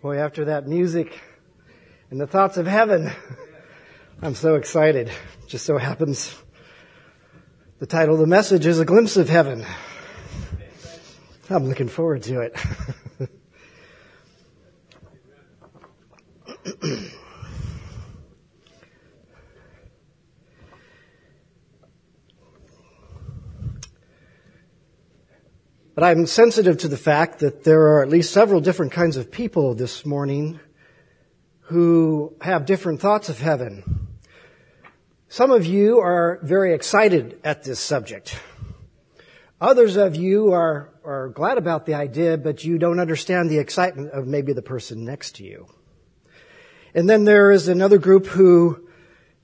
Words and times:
Boy, 0.00 0.18
after 0.18 0.44
that 0.44 0.68
music 0.68 1.20
and 2.12 2.20
the 2.20 2.26
thoughts 2.28 2.56
of 2.56 2.68
heaven, 2.68 3.10
I'm 4.22 4.36
so 4.36 4.54
excited. 4.54 5.10
Just 5.48 5.66
so 5.66 5.76
happens 5.76 6.36
the 7.80 7.86
title 7.86 8.14
of 8.14 8.20
the 8.20 8.26
message 8.28 8.64
is 8.64 8.78
A 8.78 8.84
Glimpse 8.84 9.16
of 9.16 9.28
Heaven. 9.28 9.66
I'm 11.50 11.66
looking 11.66 11.88
forward 11.88 12.22
to 12.24 12.42
it. 12.42 12.56
But 25.98 26.06
I'm 26.06 26.26
sensitive 26.26 26.78
to 26.78 26.86
the 26.86 26.96
fact 26.96 27.40
that 27.40 27.64
there 27.64 27.80
are 27.88 28.04
at 28.04 28.08
least 28.08 28.32
several 28.32 28.60
different 28.60 28.92
kinds 28.92 29.16
of 29.16 29.32
people 29.32 29.74
this 29.74 30.06
morning 30.06 30.60
who 31.62 32.36
have 32.40 32.66
different 32.66 33.00
thoughts 33.00 33.28
of 33.28 33.40
heaven. 33.40 34.06
Some 35.26 35.50
of 35.50 35.66
you 35.66 35.98
are 35.98 36.38
very 36.44 36.72
excited 36.72 37.40
at 37.42 37.64
this 37.64 37.80
subject. 37.80 38.38
Others 39.60 39.96
of 39.96 40.14
you 40.14 40.52
are, 40.52 40.94
are 41.04 41.30
glad 41.30 41.58
about 41.58 41.84
the 41.84 41.94
idea, 41.94 42.38
but 42.38 42.62
you 42.62 42.78
don't 42.78 43.00
understand 43.00 43.50
the 43.50 43.58
excitement 43.58 44.12
of 44.12 44.24
maybe 44.24 44.52
the 44.52 44.62
person 44.62 45.04
next 45.04 45.34
to 45.38 45.44
you. 45.44 45.66
And 46.94 47.10
then 47.10 47.24
there 47.24 47.50
is 47.50 47.66
another 47.66 47.98
group 47.98 48.26
who 48.26 48.88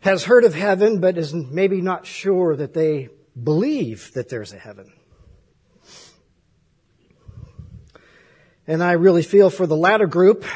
has 0.02 0.22
heard 0.22 0.44
of 0.44 0.54
heaven, 0.54 1.00
but 1.00 1.18
is 1.18 1.34
maybe 1.34 1.80
not 1.80 2.06
sure 2.06 2.54
that 2.54 2.74
they 2.74 3.08
believe 3.42 4.12
that 4.12 4.28
there's 4.28 4.52
a 4.52 4.58
heaven. 4.58 4.92
And 8.66 8.82
I 8.82 8.92
really 8.92 9.22
feel 9.22 9.50
for 9.50 9.66
the 9.66 9.76
latter 9.76 10.06
group, 10.06 10.46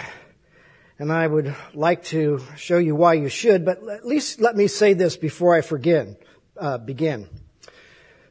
and 0.99 1.13
I 1.13 1.27
would 1.27 1.55
like 1.75 2.05
to 2.05 2.43
show 2.57 2.79
you 2.79 2.95
why 2.95 3.15
you 3.15 3.29
should, 3.29 3.67
but 3.67 3.87
at 3.87 4.07
least 4.07 4.41
let 4.41 4.57
me 4.57 4.67
say 4.67 4.95
this 4.95 5.19
before 5.19 5.55
I 5.55 5.61
forget, 5.61 6.19
uh, 6.57 6.79
begin. 6.79 7.29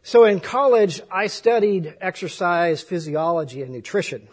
So 0.02 0.24
in 0.24 0.40
college, 0.40 1.02
I 1.12 1.28
studied 1.28 1.96
exercise 2.02 2.82
physiology 2.82 3.62
and 3.62 3.72
nutrition. 3.72 4.28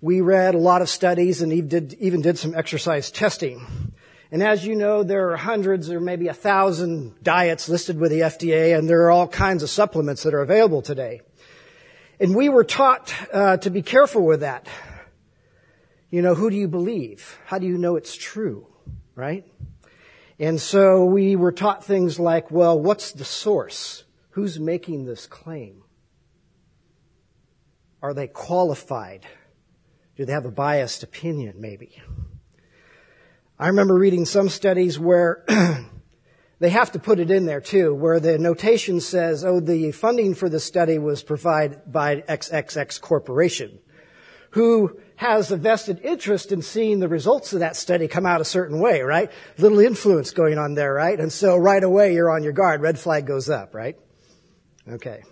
We 0.00 0.22
read 0.22 0.56
a 0.56 0.58
lot 0.58 0.82
of 0.82 0.88
studies 0.88 1.40
and 1.40 1.52
even 1.52 1.68
did, 1.68 1.92
even 2.00 2.20
did 2.20 2.36
some 2.36 2.52
exercise 2.52 3.12
testing. 3.12 3.64
And 4.32 4.42
as 4.42 4.66
you 4.66 4.74
know, 4.74 5.04
there 5.04 5.30
are 5.30 5.36
hundreds 5.36 5.88
or 5.88 6.00
maybe 6.00 6.26
a 6.26 6.34
thousand 6.34 7.22
diets 7.22 7.68
listed 7.68 8.00
with 8.00 8.10
the 8.10 8.20
FDA, 8.20 8.76
and 8.76 8.88
there 8.90 9.02
are 9.02 9.10
all 9.12 9.28
kinds 9.28 9.62
of 9.62 9.70
supplements 9.70 10.24
that 10.24 10.34
are 10.34 10.42
available 10.42 10.82
today. 10.82 11.20
And 12.18 12.34
we 12.34 12.48
were 12.48 12.64
taught 12.64 13.14
uh, 13.32 13.58
to 13.58 13.70
be 13.70 13.82
careful 13.82 14.24
with 14.24 14.40
that. 14.40 14.66
You 16.10 16.22
know, 16.22 16.34
who 16.34 16.50
do 16.50 16.56
you 16.56 16.68
believe? 16.68 17.38
How 17.46 17.58
do 17.58 17.66
you 17.66 17.76
know 17.76 17.96
it's 17.96 18.16
true? 18.16 18.66
Right? 19.14 19.44
And 20.38 20.60
so 20.60 21.04
we 21.04 21.36
were 21.36 21.52
taught 21.52 21.84
things 21.84 22.18
like, 22.18 22.50
well, 22.50 22.78
what's 22.78 23.12
the 23.12 23.24
source? 23.24 24.04
Who's 24.30 24.60
making 24.60 25.04
this 25.04 25.26
claim? 25.26 25.82
Are 28.02 28.14
they 28.14 28.28
qualified? 28.28 29.26
Do 30.16 30.24
they 30.24 30.32
have 30.32 30.46
a 30.46 30.50
biased 30.50 31.02
opinion, 31.02 31.56
maybe? 31.58 32.00
I 33.58 33.68
remember 33.68 33.94
reading 33.94 34.26
some 34.26 34.48
studies 34.48 34.98
where 34.98 35.44
they 36.58 36.70
have 36.70 36.92
to 36.92 36.98
put 36.98 37.20
it 37.20 37.30
in 37.30 37.44
there 37.46 37.60
too, 37.60 37.94
where 37.94 38.18
the 38.18 38.38
notation 38.38 39.00
says, 39.00 39.44
oh, 39.44 39.60
the 39.60 39.92
funding 39.92 40.34
for 40.34 40.48
the 40.48 40.60
study 40.60 40.98
was 40.98 41.22
provided 41.22 41.80
by 41.86 42.22
XXX 42.22 43.00
Corporation, 43.00 43.78
who 44.50 44.98
has 45.16 45.50
a 45.50 45.56
vested 45.56 46.00
interest 46.02 46.52
in 46.52 46.62
seeing 46.62 47.00
the 47.00 47.08
results 47.08 47.52
of 47.52 47.60
that 47.60 47.76
study 47.76 48.08
come 48.08 48.24
out 48.24 48.40
a 48.40 48.44
certain 48.44 48.80
way, 48.80 49.02
right? 49.02 49.30
Little 49.58 49.80
influence 49.80 50.30
going 50.30 50.58
on 50.58 50.74
there, 50.74 50.94
right? 50.94 51.18
And 51.18 51.32
so 51.32 51.56
right 51.56 51.82
away 51.82 52.14
you're 52.14 52.30
on 52.30 52.42
your 52.42 52.52
guard. 52.52 52.80
Red 52.80 52.98
flag 52.98 53.26
goes 53.26 53.50
up, 53.50 53.74
right? 53.74 53.96
Okay. 54.88 55.22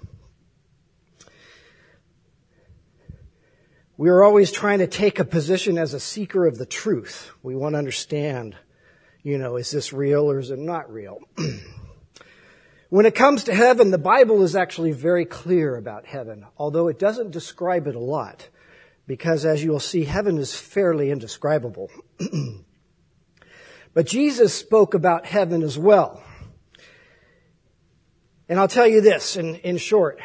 We 3.96 4.08
are 4.10 4.24
always 4.24 4.50
trying 4.50 4.80
to 4.80 4.88
take 4.88 5.20
a 5.20 5.24
position 5.24 5.78
as 5.78 5.94
a 5.94 6.00
seeker 6.00 6.46
of 6.46 6.58
the 6.58 6.66
truth. 6.66 7.30
We 7.42 7.54
want 7.54 7.74
to 7.74 7.78
understand 7.78 8.56
you 9.24 9.38
know, 9.38 9.56
is 9.56 9.70
this 9.70 9.92
real 9.92 10.30
or 10.30 10.38
is 10.38 10.50
it 10.50 10.58
not 10.58 10.92
real? 10.92 11.18
when 12.90 13.06
it 13.06 13.14
comes 13.14 13.44
to 13.44 13.54
heaven, 13.54 13.90
the 13.90 13.98
Bible 13.98 14.42
is 14.42 14.54
actually 14.54 14.92
very 14.92 15.24
clear 15.24 15.76
about 15.76 16.06
heaven, 16.06 16.44
although 16.58 16.88
it 16.88 16.98
doesn't 16.98 17.30
describe 17.30 17.86
it 17.86 17.94
a 17.94 18.00
lot, 18.00 18.48
because 19.06 19.46
as 19.46 19.64
you 19.64 19.72
will 19.72 19.80
see, 19.80 20.04
heaven 20.04 20.36
is 20.36 20.54
fairly 20.54 21.10
indescribable. 21.10 21.90
but 23.94 24.06
Jesus 24.06 24.52
spoke 24.52 24.92
about 24.92 25.24
heaven 25.24 25.62
as 25.62 25.78
well. 25.78 26.22
And 28.46 28.60
I'll 28.60 28.68
tell 28.68 28.86
you 28.86 29.00
this 29.00 29.36
in, 29.36 29.54
in 29.56 29.78
short. 29.78 30.20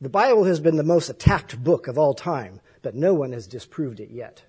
The 0.00 0.08
Bible 0.08 0.44
has 0.44 0.60
been 0.60 0.76
the 0.76 0.82
most 0.82 1.10
attacked 1.10 1.62
book 1.62 1.88
of 1.88 1.98
all 1.98 2.14
time, 2.14 2.62
but 2.80 2.94
no 2.94 3.12
one 3.12 3.32
has 3.32 3.46
disproved 3.46 4.00
it 4.00 4.08
yet. 4.10 4.44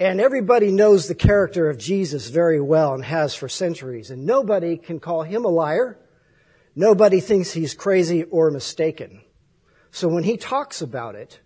And 0.00 0.18
everybody 0.18 0.72
knows 0.72 1.08
the 1.08 1.14
character 1.14 1.68
of 1.68 1.76
Jesus 1.76 2.30
very 2.30 2.58
well 2.58 2.94
and 2.94 3.04
has 3.04 3.34
for 3.34 3.50
centuries. 3.50 4.10
And 4.10 4.24
nobody 4.24 4.78
can 4.78 4.98
call 4.98 5.22
him 5.22 5.44
a 5.44 5.48
liar. 5.48 5.98
Nobody 6.74 7.20
thinks 7.20 7.52
he's 7.52 7.74
crazy 7.74 8.24
or 8.24 8.50
mistaken. 8.50 9.20
So 9.90 10.08
when 10.08 10.24
he 10.24 10.38
talks 10.38 10.80
about 10.80 11.16
it, 11.16 11.38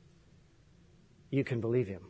you 1.31 1.43
can 1.43 1.61
believe 1.61 1.89
him. 1.89 2.03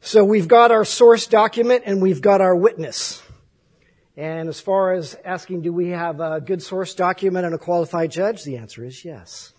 So 0.00 0.24
we've 0.24 0.48
got 0.48 0.72
our 0.72 0.84
source 0.84 1.28
document 1.28 1.84
and 1.86 2.02
we've 2.02 2.20
got 2.20 2.40
our 2.40 2.56
witness. 2.56 3.22
And 4.16 4.48
as 4.48 4.58
far 4.58 4.92
as 4.92 5.16
asking, 5.24 5.62
do 5.62 5.72
we 5.72 5.90
have 5.90 6.18
a 6.18 6.40
good 6.40 6.64
source 6.64 6.94
document 6.94 7.46
and 7.46 7.54
a 7.54 7.58
qualified 7.58 8.10
judge? 8.10 8.42
The 8.42 8.56
answer 8.56 8.84
is 8.84 9.04
yes. 9.04 9.52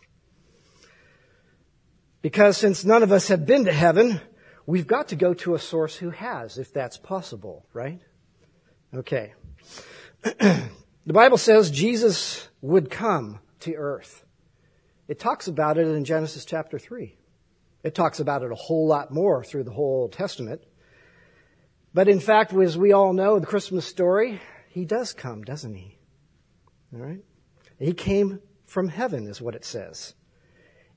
Because 2.22 2.58
since 2.58 2.84
none 2.84 3.02
of 3.02 3.14
us 3.14 3.30
have 3.30 3.46
been 3.46 3.64
to 3.66 3.72
heaven, 3.72 4.20
we've 4.66 4.88
got 4.88 5.10
to 5.10 5.16
go 5.16 5.34
to 5.36 5.56
a 5.56 5.60
source 5.60 5.96
who 5.96 6.10
has, 6.10 6.58
if 6.58 6.74
that's 6.74 6.98
possible, 6.98 7.66
right? 7.74 8.02
Okay. 8.94 9.34
the 10.24 10.70
Bible 11.06 11.38
says 11.38 11.72
Jesus 11.72 12.50
would 12.62 12.90
come 12.90 13.40
to 13.62 13.76
earth. 13.76 14.26
It 15.08 15.20
talks 15.20 15.48
about 15.48 15.78
it 15.78 15.88
in 15.88 16.06
Genesis 16.06 16.46
chapter 16.46 16.80
3. 16.80 17.18
It 17.84 17.96
talks 17.96 18.20
about 18.20 18.44
it 18.44 18.52
a 18.52 18.56
whole 18.56 18.88
lot 18.88 19.12
more 19.12 19.44
through 19.44 19.64
the 19.64 19.72
whole 19.72 20.02
Old 20.02 20.14
Testament. 20.14 20.62
But 21.94 22.08
in 22.08 22.20
fact, 22.20 22.54
as 22.54 22.78
we 22.78 22.94
all 22.94 23.12
know, 23.12 23.40
the 23.40 23.46
Christmas 23.46 23.86
story, 23.86 24.40
he 24.70 24.86
does 24.86 25.14
come, 25.14 25.44
doesn't 25.44 25.74
he? 25.74 25.98
All 26.94 27.02
right? 27.02 27.24
He 27.80 27.94
came 27.94 28.40
from 28.66 28.88
heaven, 28.88 29.28
is 29.28 29.42
what 29.42 29.56
it 29.56 29.66
says. 29.66 30.14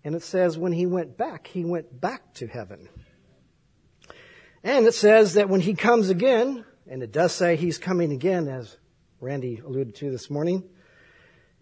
And 0.04 0.14
it 0.14 0.22
says 0.22 0.58
when 0.58 0.72
he 0.72 0.86
went 0.86 1.16
back, 1.16 1.46
he 1.46 1.64
went 1.64 2.00
back 2.00 2.34
to 2.34 2.46
heaven. 2.46 2.88
And 4.64 4.86
it 4.86 4.94
says 4.94 5.34
that 5.34 5.50
when 5.50 5.60
he 5.60 5.74
comes 5.74 6.08
again, 6.08 6.64
and 6.88 7.02
it 7.02 7.12
does 7.12 7.32
say 7.32 7.54
he's 7.54 7.76
coming 7.76 8.12
again, 8.12 8.48
as 8.48 8.78
Randy 9.20 9.60
alluded 9.64 9.94
to 9.96 10.10
this 10.10 10.30
morning, 10.30 10.64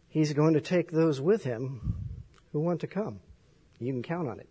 he's 0.09 0.33
going 0.33 0.55
to 0.55 0.61
take 0.61 0.93
those 0.93 1.21
with 1.21 1.43
him 1.43 1.97
who 2.53 2.61
want 2.61 2.81
to 2.83 2.87
come. 2.87 3.19
You 3.81 3.93
can 3.93 4.05
count 4.05 4.29
on 4.29 4.39
it. 4.39 4.49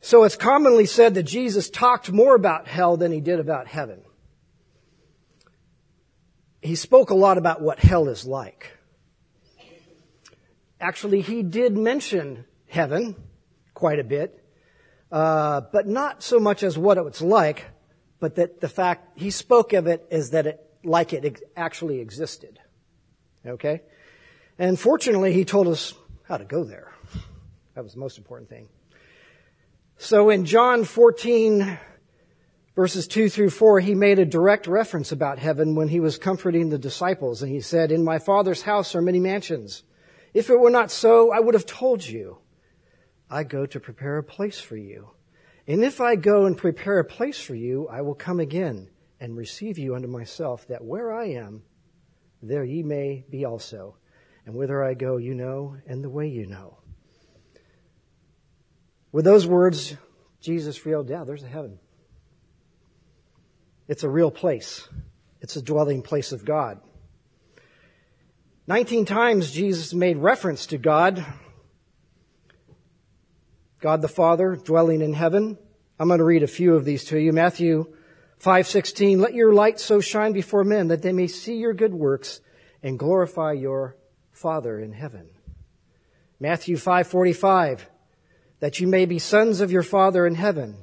So 0.00 0.24
it's 0.24 0.34
commonly 0.34 0.86
said 0.86 1.14
that 1.14 1.22
Jesus 1.22 1.70
talked 1.70 2.10
more 2.10 2.34
about 2.34 2.66
hell 2.66 2.96
than 2.96 3.12
he 3.12 3.20
did 3.20 3.38
about 3.38 3.68
heaven. 3.68 4.00
He 6.60 6.74
spoke 6.74 7.10
a 7.10 7.14
lot 7.14 7.38
about 7.38 7.60
what 7.60 7.78
hell 7.78 8.08
is 8.08 8.26
like. 8.26 8.76
Actually, 10.80 11.20
he 11.20 11.44
did 11.44 11.76
mention 11.76 12.44
heaven 12.66 13.14
quite 13.74 14.00
a 14.00 14.04
bit 14.04 14.37
uh, 15.10 15.62
but 15.72 15.86
not 15.86 16.22
so 16.22 16.38
much 16.38 16.62
as 16.62 16.76
what 16.76 16.98
it's 16.98 17.22
like, 17.22 17.66
but 18.20 18.34
that 18.36 18.60
the 18.60 18.68
fact 18.68 19.18
he 19.18 19.30
spoke 19.30 19.72
of 19.72 19.86
it 19.86 20.06
as 20.10 20.30
that 20.30 20.46
it 20.46 20.64
like 20.84 21.12
it 21.12 21.42
actually 21.56 22.00
existed. 22.00 22.58
Okay, 23.46 23.82
and 24.58 24.78
fortunately, 24.78 25.32
he 25.32 25.44
told 25.44 25.68
us 25.68 25.94
how 26.24 26.36
to 26.36 26.44
go 26.44 26.64
there. 26.64 26.92
That 27.74 27.84
was 27.84 27.94
the 27.94 28.00
most 28.00 28.18
important 28.18 28.50
thing. 28.50 28.68
So 29.96 30.30
in 30.30 30.44
John 30.44 30.84
14, 30.84 31.78
verses 32.76 33.08
2 33.08 33.28
through 33.28 33.50
4, 33.50 33.80
he 33.80 33.94
made 33.94 34.20
a 34.20 34.24
direct 34.24 34.68
reference 34.68 35.10
about 35.10 35.38
heaven 35.38 35.74
when 35.74 35.88
he 35.88 35.98
was 35.98 36.18
comforting 36.18 36.68
the 36.68 36.78
disciples. 36.78 37.42
And 37.42 37.50
he 37.50 37.60
said, 37.60 37.90
In 37.90 38.04
my 38.04 38.18
Father's 38.18 38.62
house 38.62 38.94
are 38.94 39.02
many 39.02 39.18
mansions. 39.18 39.82
If 40.34 40.50
it 40.50 40.60
were 40.60 40.70
not 40.70 40.90
so, 40.90 41.32
I 41.32 41.40
would 41.40 41.54
have 41.54 41.66
told 41.66 42.06
you. 42.06 42.38
I 43.30 43.44
go 43.44 43.66
to 43.66 43.80
prepare 43.80 44.18
a 44.18 44.22
place 44.22 44.60
for 44.60 44.76
you. 44.76 45.10
And 45.66 45.84
if 45.84 46.00
I 46.00 46.16
go 46.16 46.46
and 46.46 46.56
prepare 46.56 46.98
a 46.98 47.04
place 47.04 47.40
for 47.40 47.54
you, 47.54 47.88
I 47.88 48.00
will 48.00 48.14
come 48.14 48.40
again 48.40 48.88
and 49.20 49.36
receive 49.36 49.78
you 49.78 49.94
unto 49.94 50.08
myself, 50.08 50.66
that 50.68 50.84
where 50.84 51.12
I 51.12 51.26
am, 51.26 51.62
there 52.42 52.64
ye 52.64 52.82
may 52.82 53.24
be 53.28 53.44
also. 53.44 53.96
And 54.46 54.54
whither 54.54 54.82
I 54.82 54.94
go, 54.94 55.18
you 55.18 55.34
know, 55.34 55.76
and 55.86 56.02
the 56.02 56.08
way 56.08 56.28
you 56.28 56.46
know. 56.46 56.78
With 59.12 59.24
those 59.24 59.46
words, 59.46 59.96
Jesus 60.40 60.84
revealed, 60.84 61.10
yeah, 61.10 61.24
there's 61.24 61.42
a 61.42 61.48
heaven. 61.48 61.78
It's 63.88 64.04
a 64.04 64.08
real 64.08 64.30
place. 64.30 64.88
It's 65.40 65.56
a 65.56 65.62
dwelling 65.62 66.02
place 66.02 66.32
of 66.32 66.44
God. 66.44 66.80
19 68.66 69.04
times 69.06 69.50
Jesus 69.50 69.94
made 69.94 70.18
reference 70.18 70.66
to 70.66 70.78
God. 70.78 71.24
God 73.80 74.02
the 74.02 74.08
Father 74.08 74.56
dwelling 74.56 75.02
in 75.02 75.12
heaven. 75.12 75.56
I'm 76.00 76.08
going 76.08 76.18
to 76.18 76.24
read 76.24 76.42
a 76.42 76.48
few 76.48 76.74
of 76.74 76.84
these 76.84 77.04
to 77.06 77.18
you. 77.18 77.32
Matthew 77.32 77.92
5:16 78.40 79.20
Let 79.20 79.34
your 79.34 79.52
light 79.52 79.78
so 79.78 80.00
shine 80.00 80.32
before 80.32 80.64
men 80.64 80.88
that 80.88 81.02
they 81.02 81.12
may 81.12 81.28
see 81.28 81.56
your 81.56 81.74
good 81.74 81.94
works 81.94 82.40
and 82.82 82.98
glorify 82.98 83.52
your 83.52 83.96
Father 84.32 84.80
in 84.80 84.92
heaven. 84.92 85.28
Matthew 86.40 86.76
5:45 86.76 87.86
That 88.60 88.80
you 88.80 88.88
may 88.88 89.06
be 89.06 89.20
sons 89.20 89.60
of 89.60 89.70
your 89.70 89.84
Father 89.84 90.26
in 90.26 90.34
heaven. 90.34 90.78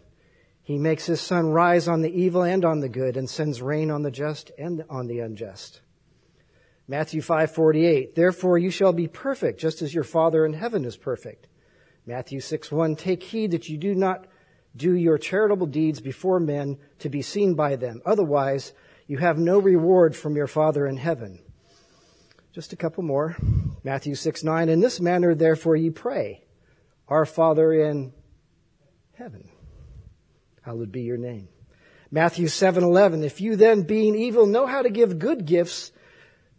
He 0.63 0.77
makes 0.77 1.05
his 1.05 1.19
sun 1.19 1.49
rise 1.49 1.89
on 1.89 2.01
the 2.01 2.09
evil 2.09 2.43
and 2.43 2.63
on 2.63 2.79
the 2.79 2.89
good 2.89 3.17
and 3.17 3.29
sends 3.29 3.61
rain 3.61 3.91
on 3.91 4.03
the 4.03 4.11
just 4.11 4.51
and 4.57 4.85
on 4.89 5.07
the 5.07 5.19
unjust. 5.19 5.81
Matthew 6.87 7.21
5:48 7.21 8.15
Therefore 8.15 8.57
you 8.57 8.69
shall 8.69 8.93
be 8.93 9.07
perfect 9.07 9.59
just 9.59 9.81
as 9.81 9.93
your 9.93 10.05
Father 10.05 10.45
in 10.45 10.53
heaven 10.53 10.85
is 10.85 10.95
perfect. 10.95 11.47
Matthew 12.05 12.39
6:1 12.39 12.97
Take 12.97 13.23
heed 13.23 13.51
that 13.51 13.67
you 13.67 13.77
do 13.77 13.95
not 13.95 14.27
do 14.75 14.93
your 14.93 15.17
charitable 15.17 15.67
deeds 15.67 16.01
before 16.01 16.39
men 16.39 16.77
to 16.99 17.09
be 17.09 17.21
seen 17.21 17.55
by 17.55 17.75
them. 17.75 18.01
Otherwise, 18.05 18.73
you 19.07 19.17
have 19.17 19.37
no 19.37 19.59
reward 19.59 20.15
from 20.15 20.35
your 20.35 20.47
Father 20.47 20.85
in 20.85 20.97
heaven. 20.97 21.39
Just 22.51 22.73
a 22.73 22.75
couple 22.75 23.03
more. 23.03 23.35
Matthew 23.83 24.15
6, 24.15 24.43
9. 24.43 24.69
In 24.69 24.79
this 24.79 24.99
manner, 24.99 25.35
therefore, 25.35 25.75
ye 25.75 25.89
pray, 25.89 26.43
Our 27.07 27.25
Father 27.25 27.73
in 27.73 28.13
heaven. 29.13 29.49
Hallowed 30.61 30.91
be 30.91 31.01
your 31.01 31.17
name. 31.17 31.49
Matthew 32.11 32.47
7, 32.47 32.83
11. 32.83 33.23
If 33.23 33.41
you 33.41 33.55
then, 33.55 33.83
being 33.83 34.15
evil, 34.15 34.45
know 34.45 34.65
how 34.65 34.81
to 34.81 34.89
give 34.89 35.19
good 35.19 35.45
gifts 35.45 35.91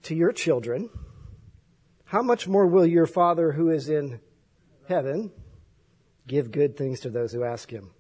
to 0.03 0.15
your 0.15 0.33
children, 0.33 0.91
how 2.05 2.23
much 2.23 2.47
more 2.47 2.67
will 2.67 2.87
your 2.87 3.07
Father 3.07 3.53
who 3.53 3.71
is 3.71 3.89
in 3.89 4.21
heaven 4.89 5.31
give 6.27 6.51
good 6.51 6.77
things 6.77 7.01
to 7.01 7.11
those 7.11 7.33
who 7.33 7.45
ask 7.45 7.71
him? 7.71 7.91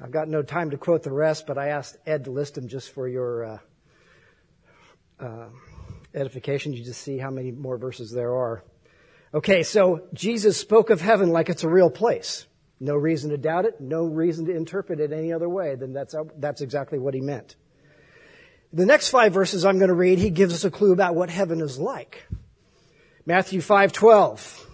I've 0.00 0.12
got 0.12 0.28
no 0.28 0.42
time 0.42 0.70
to 0.70 0.78
quote 0.78 1.02
the 1.02 1.12
rest, 1.12 1.46
but 1.46 1.58
I 1.58 1.68
asked 1.68 1.96
Ed 2.06 2.24
to 2.24 2.30
list 2.30 2.54
them 2.54 2.68
just 2.68 2.92
for 2.92 3.08
your 3.08 3.44
uh, 3.44 3.58
uh, 5.18 5.48
edification. 6.14 6.72
You 6.72 6.84
just 6.84 7.02
see 7.02 7.18
how 7.18 7.30
many 7.30 7.50
more 7.50 7.78
verses 7.78 8.12
there 8.12 8.34
are. 8.34 8.62
Okay, 9.34 9.62
so 9.62 10.06
Jesus 10.14 10.56
spoke 10.56 10.90
of 10.90 11.00
heaven 11.00 11.30
like 11.30 11.48
it's 11.48 11.64
a 11.64 11.68
real 11.68 11.90
place. 11.90 12.46
No 12.80 12.94
reason 12.94 13.30
to 13.30 13.36
doubt 13.36 13.64
it, 13.64 13.80
no 13.80 14.04
reason 14.04 14.46
to 14.46 14.54
interpret 14.54 15.00
it 15.00 15.12
any 15.12 15.32
other 15.32 15.48
way 15.48 15.74
than 15.74 15.92
that's, 15.92 16.14
that's 16.36 16.60
exactly 16.60 16.98
what 16.98 17.12
he 17.12 17.20
meant. 17.20 17.56
The 18.72 18.86
next 18.86 19.08
five 19.08 19.32
verses 19.32 19.64
I'm 19.64 19.78
going 19.78 19.88
to 19.88 19.94
read, 19.94 20.18
he 20.18 20.30
gives 20.30 20.54
us 20.54 20.64
a 20.64 20.70
clue 20.70 20.92
about 20.92 21.14
what 21.14 21.30
heaven 21.30 21.60
is 21.60 21.78
like. 21.78 22.26
Matthew 23.26 23.60
5:12. 23.60 24.66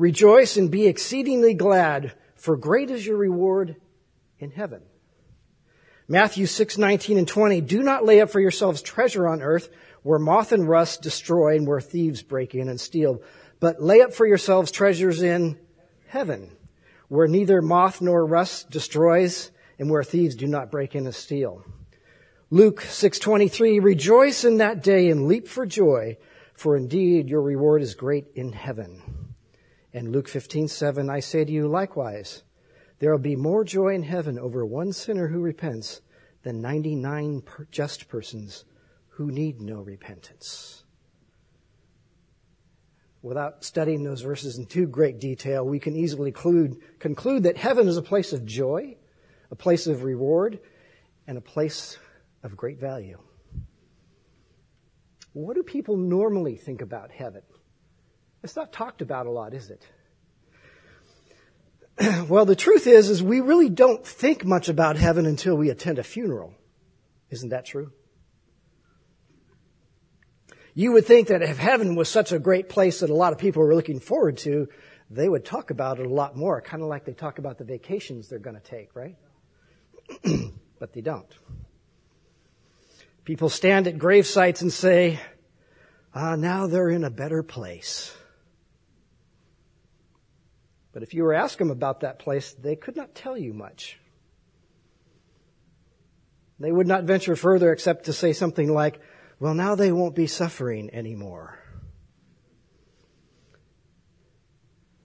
Rejoice 0.00 0.56
and 0.56 0.70
be 0.70 0.86
exceedingly 0.86 1.52
glad, 1.52 2.14
for 2.34 2.56
great 2.56 2.90
is 2.90 3.06
your 3.06 3.18
reward 3.18 3.76
in 4.38 4.50
heaven. 4.50 4.80
Matthew 6.08 6.46
6, 6.46 6.78
19 6.78 7.18
and 7.18 7.28
20. 7.28 7.60
Do 7.60 7.82
not 7.82 8.06
lay 8.06 8.22
up 8.22 8.30
for 8.30 8.40
yourselves 8.40 8.80
treasure 8.80 9.28
on 9.28 9.42
earth 9.42 9.68
where 10.02 10.18
moth 10.18 10.52
and 10.52 10.66
rust 10.66 11.02
destroy 11.02 11.54
and 11.54 11.68
where 11.68 11.82
thieves 11.82 12.22
break 12.22 12.54
in 12.54 12.70
and 12.70 12.80
steal, 12.80 13.20
but 13.60 13.82
lay 13.82 14.00
up 14.00 14.14
for 14.14 14.26
yourselves 14.26 14.70
treasures 14.70 15.22
in 15.22 15.58
heaven 16.06 16.56
where 17.08 17.28
neither 17.28 17.60
moth 17.60 18.00
nor 18.00 18.24
rust 18.24 18.70
destroys 18.70 19.50
and 19.78 19.90
where 19.90 20.02
thieves 20.02 20.34
do 20.34 20.46
not 20.46 20.70
break 20.70 20.94
in 20.94 21.04
and 21.04 21.14
steal. 21.14 21.62
Luke 22.48 22.80
6:23 22.80 23.78
Rejoice 23.80 24.46
in 24.46 24.56
that 24.56 24.82
day 24.82 25.10
and 25.10 25.28
leap 25.28 25.46
for 25.46 25.66
joy 25.66 26.16
for 26.54 26.74
indeed 26.74 27.28
your 27.28 27.42
reward 27.42 27.82
is 27.82 27.94
great 27.94 28.28
in 28.34 28.52
heaven. 28.52 29.19
And 29.92 30.12
Luke 30.12 30.28
15:7 30.28 31.10
I 31.10 31.20
say 31.20 31.44
to 31.44 31.52
you 31.52 31.66
likewise 31.66 32.42
there 33.00 33.10
will 33.10 33.18
be 33.18 33.36
more 33.36 33.64
joy 33.64 33.94
in 33.94 34.02
heaven 34.02 34.38
over 34.38 34.64
one 34.64 34.92
sinner 34.92 35.28
who 35.28 35.40
repents 35.40 36.02
than 36.42 36.60
99 36.60 37.42
just 37.70 38.08
persons 38.08 38.64
who 39.08 39.30
need 39.30 39.60
no 39.60 39.80
repentance. 39.80 40.84
Without 43.22 43.64
studying 43.64 44.02
those 44.02 44.22
verses 44.22 44.56
in 44.56 44.64
too 44.64 44.86
great 44.86 45.18
detail, 45.18 45.66
we 45.66 45.78
can 45.78 45.94
easily 45.94 46.32
conclude, 46.32 46.76
conclude 46.98 47.42
that 47.42 47.58
heaven 47.58 47.86
is 47.86 47.98
a 47.98 48.02
place 48.02 48.32
of 48.32 48.46
joy, 48.46 48.96
a 49.50 49.56
place 49.56 49.86
of 49.86 50.04
reward, 50.04 50.58
and 51.26 51.36
a 51.36 51.42
place 51.42 51.98
of 52.42 52.56
great 52.56 52.78
value. 52.78 53.18
What 55.32 55.54
do 55.54 55.62
people 55.62 55.96
normally 55.96 56.56
think 56.56 56.80
about 56.80 57.10
heaven? 57.10 57.42
It's 58.42 58.56
not 58.56 58.72
talked 58.72 59.02
about 59.02 59.26
a 59.26 59.30
lot, 59.30 59.52
is 59.54 59.70
it? 59.70 59.86
well, 62.28 62.46
the 62.46 62.56
truth 62.56 62.86
is, 62.86 63.10
is 63.10 63.22
we 63.22 63.40
really 63.40 63.68
don't 63.68 64.06
think 64.06 64.44
much 64.44 64.68
about 64.68 64.96
heaven 64.96 65.26
until 65.26 65.56
we 65.56 65.68
attend 65.68 65.98
a 65.98 66.02
funeral. 66.02 66.54
Isn't 67.28 67.50
that 67.50 67.66
true? 67.66 67.92
You 70.74 70.92
would 70.92 71.04
think 71.04 71.28
that 71.28 71.42
if 71.42 71.58
heaven 71.58 71.94
was 71.94 72.08
such 72.08 72.32
a 72.32 72.38
great 72.38 72.68
place 72.68 73.00
that 73.00 73.10
a 73.10 73.14
lot 73.14 73.32
of 73.32 73.38
people 73.38 73.62
are 73.62 73.74
looking 73.74 74.00
forward 74.00 74.38
to, 74.38 74.68
they 75.10 75.28
would 75.28 75.44
talk 75.44 75.70
about 75.70 75.98
it 75.98 76.06
a 76.06 76.08
lot 76.08 76.36
more, 76.36 76.60
kind 76.62 76.82
of 76.82 76.88
like 76.88 77.04
they 77.04 77.12
talk 77.12 77.38
about 77.38 77.58
the 77.58 77.64
vacations 77.64 78.28
they're 78.28 78.38
going 78.38 78.56
to 78.56 78.62
take, 78.62 78.94
right? 78.94 79.16
but 80.78 80.92
they 80.92 81.00
don't. 81.00 81.32
People 83.24 83.48
stand 83.48 83.86
at 83.86 83.98
grave 83.98 84.26
sites 84.26 84.62
and 84.62 84.72
say, 84.72 85.20
ah, 86.14 86.36
now 86.36 86.66
they're 86.66 86.88
in 86.88 87.04
a 87.04 87.10
better 87.10 87.42
place. 87.42 88.16
But 90.92 91.02
if 91.02 91.14
you 91.14 91.22
were 91.22 91.32
to 91.32 91.38
ask 91.38 91.58
them 91.58 91.70
about 91.70 92.00
that 92.00 92.18
place, 92.18 92.52
they 92.52 92.76
could 92.76 92.96
not 92.96 93.14
tell 93.14 93.36
you 93.36 93.52
much. 93.52 93.98
They 96.58 96.70
would 96.70 96.86
not 96.86 97.04
venture 97.04 97.36
further 97.36 97.72
except 97.72 98.04
to 98.04 98.12
say 98.12 98.32
something 98.32 98.72
like, 98.72 99.00
well, 99.38 99.54
now 99.54 99.74
they 99.74 99.92
won't 99.92 100.14
be 100.14 100.26
suffering 100.26 100.90
anymore. 100.92 101.58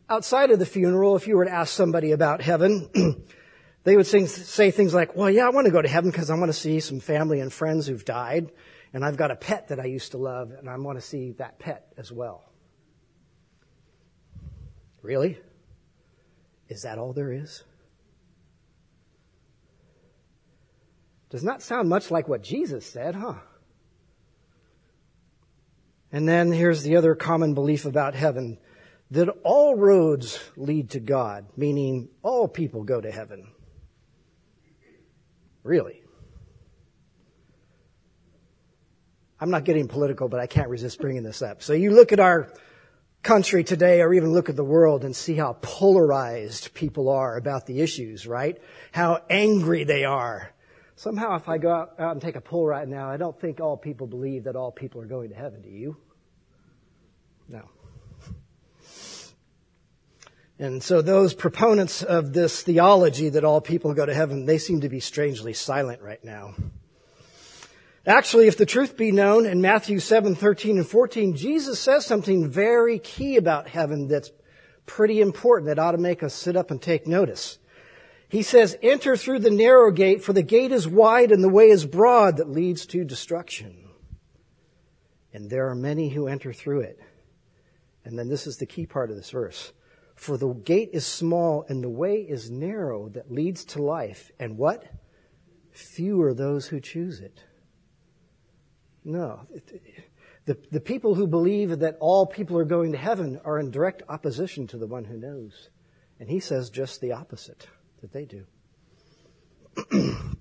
Outside 0.10 0.52
of 0.52 0.60
the 0.60 0.66
funeral, 0.66 1.16
if 1.16 1.28
you 1.28 1.38
were 1.38 1.46
to 1.46 1.52
ask 1.52 1.74
somebody 1.74 2.12
about 2.12 2.42
heaven, 2.42 2.90
they 3.84 3.96
would 3.96 4.06
sing, 4.06 4.27
say 4.27 4.70
things 4.70 4.94
like, 4.94 5.15
well, 5.15 5.32
yeah, 5.32 5.46
I 5.46 5.50
want 5.50 5.65
to 5.65 5.72
go 5.72 5.82
to 5.82 5.88
heaven 5.88 6.12
because 6.12 6.30
I 6.30 6.36
want 6.36 6.50
to 6.50 6.54
see 6.58 6.80
some 6.80 7.00
family 7.00 7.39
and 7.39 7.51
friends 7.51 7.88
who've 7.88 8.06
died. 8.06 8.51
And 8.94 9.04
I've 9.04 9.18
got 9.18 9.32
a 9.32 9.36
pet 9.36 9.70
that 9.70 9.80
I 9.80 9.86
used 9.86 10.12
to 10.12 10.18
love 10.18 10.51
and 10.51 10.70
I 10.70 10.77
want 10.77 10.98
to 11.00 11.06
see 11.06 11.32
that 11.34 11.58
pet 11.58 11.92
as 11.98 12.12
well. 12.12 12.44
Really? 15.01 15.39
Is 16.67 16.84
that 16.84 16.98
all 16.98 17.13
there 17.13 17.31
is? 17.31 17.63
Does 21.29 21.43
not 21.43 21.62
sound 21.62 21.89
much 21.89 22.12
like 22.12 22.27
what 22.27 22.43
Jesus 22.43 22.86
said, 22.86 23.15
huh? 23.15 23.36
And 26.12 26.27
then 26.27 26.51
here's 26.51 26.84
the 26.84 26.95
other 26.95 27.15
common 27.15 27.53
belief 27.53 27.86
about 27.86 28.15
heaven 28.15 28.57
that 29.12 29.27
all 29.43 29.75
roads 29.75 30.39
lead 30.55 30.91
to 30.91 31.00
God, 31.00 31.45
meaning 31.57 32.10
all 32.24 32.48
people 32.48 32.84
go 32.84 33.01
to 33.01 33.12
heaven. 33.12 33.51
Really? 35.63 36.01
I'm 39.39 39.50
not 39.50 39.65
getting 39.65 39.88
political, 39.88 40.29
but 40.29 40.39
I 40.39 40.48
can't 40.48 40.69
resist 40.69 41.00
bringing 41.00 41.24
this 41.24 41.41
up. 41.41 41.62
So 41.62 41.74
you 41.74 41.91
look 41.91 42.13
at 42.13 42.19
our 42.19 42.51
country 43.25 43.63
today 43.63 44.01
or 44.01 44.13
even 44.13 44.32
look 44.32 44.48
at 44.48 44.55
the 44.55 44.63
world 44.63 45.03
and 45.03 45.13
see 45.13 45.34
how 45.34 45.58
polarized 45.62 46.74
people 46.74 47.10
are 47.10 47.36
about 47.36 47.65
the 47.65 47.82
issues, 47.82 48.25
right? 48.25 48.62
How 48.91 49.22
angry 49.29 49.84
they 49.84 50.05
are. 50.05 50.53
Somehow 50.96 51.36
if 51.36 51.50
I 51.50 51.58
go 51.58 51.74
out, 51.74 52.00
out 52.00 52.12
and 52.13 52.22
take 52.22 52.38
a 52.38 52.41
poll 52.41 52.65
right 52.65 52.88
now, 52.88 53.10
I 53.10 53.17
don't 53.17 53.38
think 53.38 53.60
all 53.60 53.75
people 53.75 54.08
believe 54.08 54.46
that 54.46 54.55
all 54.55 54.72
people 54.72 55.01
are 55.01 55.08
going 55.08 55.29
to 55.29 55.36
heaven. 55.36 55.62
Do 55.62 55.70
you? 55.70 55.98
No. 57.50 57.67
And 60.58 60.82
so 60.82 61.01
those 61.01 61.34
proponents 61.34 62.01
of 62.01 62.32
this 62.32 62.62
theology 62.62 63.27
that 63.29 63.44
all 63.44 63.60
people 63.60 63.94
go 63.94 64.05
to 64.05 64.13
heaven, 64.13 64.46
they 64.46 64.58
seem 64.58 64.82
to 64.82 64.89
be 64.89 65.01
strangely 65.01 65.51
silent 65.51 66.01
right 66.01 66.24
now. 66.24 66.55
Actually, 68.08 68.48
if 68.48 68.58
the 68.58 68.68
truth 68.68 68.96
be 68.96 69.12
known, 69.12 69.48
in 69.48 69.62
Matthew 69.62 70.00
7, 70.00 70.36
13 70.36 70.78
and 70.78 70.88
14, 70.88 71.36
Jesus 71.36 71.80
says 71.80 72.06
something 72.06 72.50
very 72.50 73.00
key 73.00 73.36
about 73.36 73.68
heaven 73.68 74.08
that's 74.08 74.32
pretty 74.86 75.22
important 75.22 75.68
that 75.68 75.80
ought 75.80 75.94
to 75.94 75.98
make 75.98 76.22
us 76.22 76.34
sit 76.36 76.56
up 76.56 76.70
and 76.70 76.80
take 76.80 77.08
notice. 77.08 77.58
He 78.30 78.44
says, 78.44 78.78
enter 78.84 79.16
through 79.16 79.40
the 79.40 79.50
narrow 79.50 79.92
gate, 79.92 80.24
for 80.24 80.34
the 80.34 80.44
gate 80.44 80.72
is 80.72 80.88
wide 80.88 81.32
and 81.32 81.44
the 81.44 81.50
way 81.50 81.70
is 81.70 81.86
broad 81.86 82.38
that 82.38 82.50
leads 82.50 82.86
to 82.88 83.04
destruction. 83.04 83.90
And 85.34 85.50
there 85.50 85.68
are 85.70 85.76
many 85.76 86.10
who 86.10 86.28
enter 86.28 86.54
through 86.54 86.82
it. 86.82 87.00
And 88.04 88.20
then 88.20 88.30
this 88.30 88.46
is 88.46 88.58
the 88.58 88.68
key 88.68 88.86
part 88.86 89.10
of 89.10 89.16
this 89.16 89.32
verse. 89.32 89.74
For 90.16 90.38
the 90.38 90.54
gate 90.54 90.92
is 90.94 91.06
small 91.06 91.66
and 91.68 91.84
the 91.84 91.90
way 91.90 92.18
is 92.18 92.52
narrow 92.52 93.10
that 93.10 93.32
leads 93.32 93.66
to 93.66 93.82
life. 93.82 94.32
And 94.40 94.58
what? 94.58 94.86
Few 95.72 96.22
are 96.22 96.34
those 96.34 96.68
who 96.68 96.80
choose 96.80 97.20
it. 97.20 97.44
No. 99.06 99.42
The, 100.46 100.58
the 100.72 100.82
people 100.82 101.16
who 101.16 101.28
believe 101.28 101.80
that 101.80 101.98
all 102.00 102.26
people 102.26 102.58
are 102.58 102.66
going 102.66 102.92
to 102.92 102.98
heaven 102.98 103.40
are 103.46 103.60
in 103.60 103.72
direct 103.72 104.04
opposition 104.10 104.68
to 104.68 104.78
the 104.78 104.88
one 104.88 105.06
who 105.06 105.18
knows. 105.18 105.70
And 106.20 106.28
he 106.28 106.40
says 106.40 106.70
just 106.70 107.02
the 107.02 107.14
opposite 107.14 107.68
that 108.02 108.12
they 108.12 108.26
do. 108.26 108.46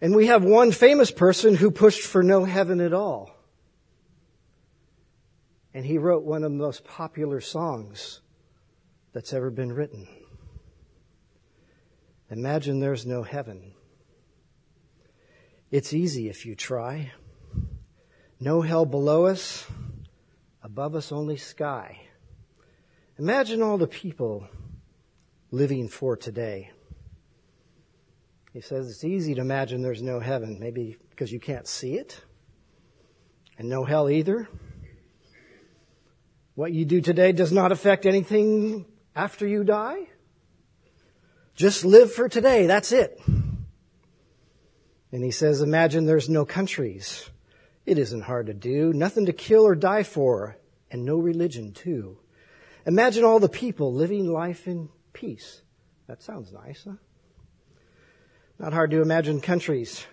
and 0.00 0.14
we 0.14 0.26
have 0.26 0.44
one 0.44 0.70
famous 0.70 1.10
person 1.10 1.54
who 1.54 1.70
pushed 1.70 2.02
for 2.02 2.22
no 2.22 2.44
heaven 2.44 2.80
at 2.80 2.92
all. 2.92 3.34
And 5.72 5.84
he 5.84 5.98
wrote 5.98 6.24
one 6.24 6.44
of 6.44 6.50
the 6.50 6.58
most 6.58 6.84
popular 6.84 7.40
songs 7.40 8.20
that's 9.12 9.32
ever 9.32 9.50
been 9.50 9.72
written. 9.72 10.08
Imagine 12.30 12.80
there's 12.80 13.06
no 13.06 13.22
heaven. 13.22 13.72
It's 15.70 15.92
easy 15.92 16.30
if 16.30 16.46
you 16.46 16.54
try. 16.54 17.12
No 18.40 18.62
hell 18.62 18.86
below 18.86 19.26
us, 19.26 19.66
above 20.62 20.94
us 20.94 21.12
only 21.12 21.36
sky. 21.36 22.00
Imagine 23.18 23.60
all 23.60 23.76
the 23.76 23.86
people 23.86 24.48
living 25.50 25.88
for 25.88 26.16
today. 26.16 26.70
He 28.54 28.62
says 28.62 28.88
it's 28.88 29.04
easy 29.04 29.34
to 29.34 29.42
imagine 29.42 29.82
there's 29.82 30.02
no 30.02 30.20
heaven, 30.20 30.58
maybe 30.58 30.96
because 31.10 31.30
you 31.30 31.38
can't 31.38 31.66
see 31.66 31.96
it, 31.96 32.18
and 33.58 33.68
no 33.68 33.84
hell 33.84 34.08
either. 34.08 34.48
What 36.54 36.72
you 36.72 36.86
do 36.86 37.02
today 37.02 37.32
does 37.32 37.52
not 37.52 37.72
affect 37.72 38.06
anything 38.06 38.86
after 39.14 39.46
you 39.46 39.64
die. 39.64 40.08
Just 41.54 41.84
live 41.84 42.10
for 42.10 42.28
today, 42.28 42.66
that's 42.66 42.90
it. 42.90 43.20
And 45.10 45.24
he 45.24 45.30
says, 45.30 45.62
imagine 45.62 46.04
there's 46.04 46.28
no 46.28 46.44
countries. 46.44 47.30
It 47.86 47.98
isn't 47.98 48.22
hard 48.22 48.46
to 48.46 48.54
do. 48.54 48.92
Nothing 48.92 49.26
to 49.26 49.32
kill 49.32 49.66
or 49.66 49.74
die 49.74 50.02
for, 50.02 50.58
and 50.90 51.04
no 51.04 51.16
religion 51.16 51.72
too. 51.72 52.18
Imagine 52.86 53.24
all 53.24 53.40
the 53.40 53.48
people 53.48 53.94
living 53.94 54.30
life 54.30 54.68
in 54.68 54.90
peace. 55.12 55.62
That 56.06 56.22
sounds 56.22 56.52
nice, 56.52 56.84
huh? 56.84 56.96
Not 58.58 58.72
hard 58.72 58.90
to 58.90 59.02
imagine 59.02 59.40
countries. 59.40 60.04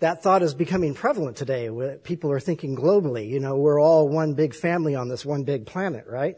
That 0.00 0.22
thought 0.22 0.42
is 0.42 0.54
becoming 0.54 0.94
prevalent 0.94 1.36
today. 1.36 1.68
People 2.02 2.32
are 2.32 2.40
thinking 2.40 2.76
globally. 2.76 3.28
You 3.28 3.40
know, 3.40 3.56
we're 3.56 3.80
all 3.80 4.08
one 4.08 4.34
big 4.34 4.54
family 4.54 4.94
on 4.94 5.08
this 5.08 5.24
one 5.24 5.44
big 5.44 5.66
planet, 5.66 6.06
right? 6.08 6.36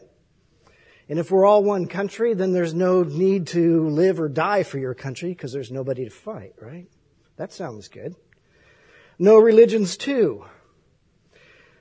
And 1.07 1.19
if 1.19 1.29
we're 1.31 1.45
all 1.45 1.63
one 1.63 1.87
country, 1.87 2.33
then 2.33 2.51
there's 2.51 2.73
no 2.73 3.03
need 3.03 3.47
to 3.47 3.87
live 3.89 4.19
or 4.19 4.27
die 4.27 4.63
for 4.63 4.79
your 4.79 4.93
country 4.95 5.29
because 5.29 5.53
there's 5.53 5.71
nobody 5.71 6.03
to 6.05 6.09
fight, 6.09 6.53
right? 6.59 6.87
That 7.37 7.51
sounds 7.51 7.87
good. 7.87 8.15
No 9.19 9.37
religions 9.37 9.97
too. 9.97 10.45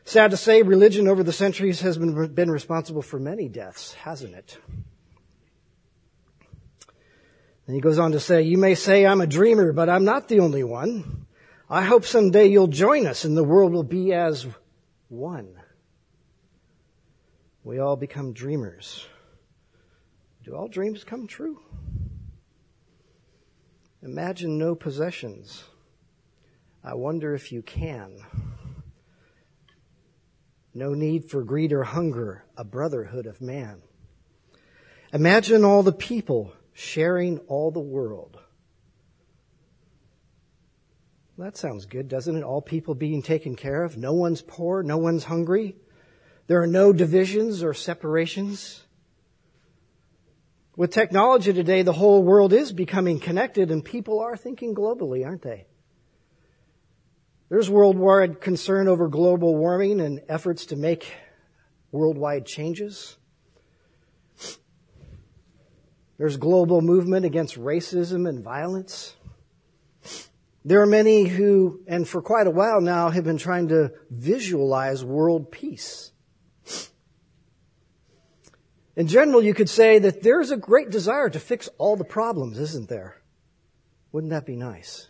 Sad 0.04 0.32
to 0.32 0.37
say, 0.37 0.62
religion 0.62 1.08
over 1.08 1.23
the 1.23 1.32
centuries 1.32 1.80
has 1.80 1.96
been, 1.96 2.34
been 2.34 2.50
responsible 2.50 3.02
for 3.02 3.18
many 3.18 3.49
deaths, 3.49 3.94
hasn't 3.94 4.34
it? 4.34 4.58
And 7.66 7.75
he 7.75 7.80
goes 7.80 7.99
on 7.99 8.12
to 8.12 8.20
say, 8.20 8.42
you 8.42 8.58
may 8.58 8.75
say 8.75 9.06
I'm 9.06 9.23
a 9.23 9.26
dreamer, 9.26 9.73
but 9.73 9.88
I'm 9.88 10.04
not 10.04 10.28
the 10.28 10.40
only 10.40 10.62
one. 10.62 11.26
I 11.70 11.82
hope 11.82 12.04
someday 12.04 12.46
you'll 12.46 12.66
join 12.66 13.06
us 13.06 13.25
and 13.25 13.37
the 13.37 13.42
world 13.42 13.73
will 13.73 13.82
be 13.82 14.12
as 14.12 14.46
one. 15.08 15.54
We 17.64 17.78
all 17.78 17.96
become 17.96 18.34
dreamers. 18.34 19.06
Do 20.44 20.54
all 20.54 20.68
dreams 20.68 21.04
come 21.04 21.26
true? 21.26 21.63
Imagine 24.04 24.58
no 24.58 24.75
possessions. 24.75 25.64
I 26.84 26.92
wonder 26.92 27.34
if 27.34 27.50
you 27.50 27.62
can. 27.62 28.18
No 30.75 30.92
need 30.92 31.25
for 31.25 31.42
greed 31.42 31.73
or 31.73 31.84
hunger, 31.84 32.44
a 32.54 32.64
brotherhood 32.64 33.25
of 33.25 33.40
man. 33.40 33.80
Imagine 35.14 35.64
all 35.64 35.82
the 35.82 35.92
people 35.92 36.52
sharing 36.75 37.38
all 37.49 37.70
the 37.70 37.80
world. 37.80 38.38
That 41.38 41.56
sounds 41.56 41.87
good, 41.87 42.08
doesn't 42.08 42.37
it? 42.37 42.44
All 42.44 42.61
people 42.61 42.94
being 42.94 43.23
taken 43.23 43.56
care 43.56 43.84
of. 43.84 43.96
No 43.96 44.12
one's 44.12 44.42
poor. 44.42 44.82
No 44.82 44.99
one's 44.99 45.25
hungry. 45.25 45.76
There 46.46 46.61
are 46.61 46.66
no 46.66 46.92
divisions 46.92 47.62
or 47.62 47.73
separations. 47.73 48.84
With 50.76 50.90
technology 50.90 51.52
today, 51.52 51.83
the 51.83 51.93
whole 51.93 52.23
world 52.23 52.52
is 52.52 52.73
becoming 52.73 53.21
connected 53.21 53.71
and 53.71 53.85
people 53.85 54.21
are 54.21 54.37
thinking 54.37 54.75
globally, 54.75 55.25
aren't 55.25 55.43
they? 55.43 55.66
There's 57.49 57.71
worldwide 57.71 58.40
concern 58.40 58.88
over 58.88 59.07
global 59.07 59.54
warming 59.54 60.00
and 60.00 60.23
efforts 60.28 60.66
to 60.66 60.76
make 60.76 61.12
worldwide 61.93 62.47
changes. 62.47 63.16
There's 66.19 66.37
global 66.37 66.81
movement 66.81 67.25
against 67.25 67.57
racism 67.57 68.28
and 68.28 68.43
violence. 68.43 69.14
There 70.64 70.81
are 70.81 70.87
many 70.87 71.26
who, 71.26 71.83
and 71.87 72.09
for 72.09 72.23
quite 72.23 72.47
a 72.47 72.50
while 72.50 72.81
now, 72.81 73.11
have 73.11 73.25
been 73.25 73.38
trying 73.38 73.69
to 73.69 73.93
visualize 74.11 75.04
world 75.04 75.52
peace. 75.52 76.11
In 78.96 79.08
general, 79.08 79.42
you 79.42 79.54
could 79.54 79.68
say 79.68 79.98
that 79.98 80.22
there's 80.22 80.50
a 80.50 80.56
great 80.56 80.90
desire 80.90 81.28
to 81.28 81.40
fix 81.40 81.68
all 81.78 81.96
the 81.96 82.04
problems, 82.04 82.58
isn't 82.58 82.88
there? 82.88 83.16
Wouldn't 84.12 84.30
that 84.30 84.46
be 84.46 84.54
nice? 84.54 85.08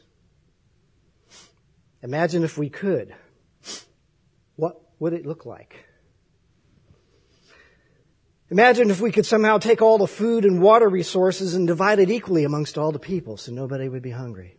Imagine 2.02 2.44
if 2.44 2.56
we 2.56 2.70
could. 2.70 3.14
What 4.56 4.80
would 4.98 5.12
it 5.12 5.26
look 5.26 5.44
like? 5.44 5.84
Imagine 8.50 8.90
if 8.90 9.00
we 9.00 9.10
could 9.10 9.26
somehow 9.26 9.58
take 9.58 9.82
all 9.82 9.98
the 9.98 10.06
food 10.06 10.44
and 10.44 10.62
water 10.62 10.88
resources 10.88 11.54
and 11.54 11.66
divide 11.66 11.98
it 11.98 12.10
equally 12.10 12.44
amongst 12.44 12.78
all 12.78 12.92
the 12.92 12.98
people 12.98 13.36
so 13.36 13.52
nobody 13.52 13.88
would 13.88 14.02
be 14.02 14.10
hungry. 14.10 14.56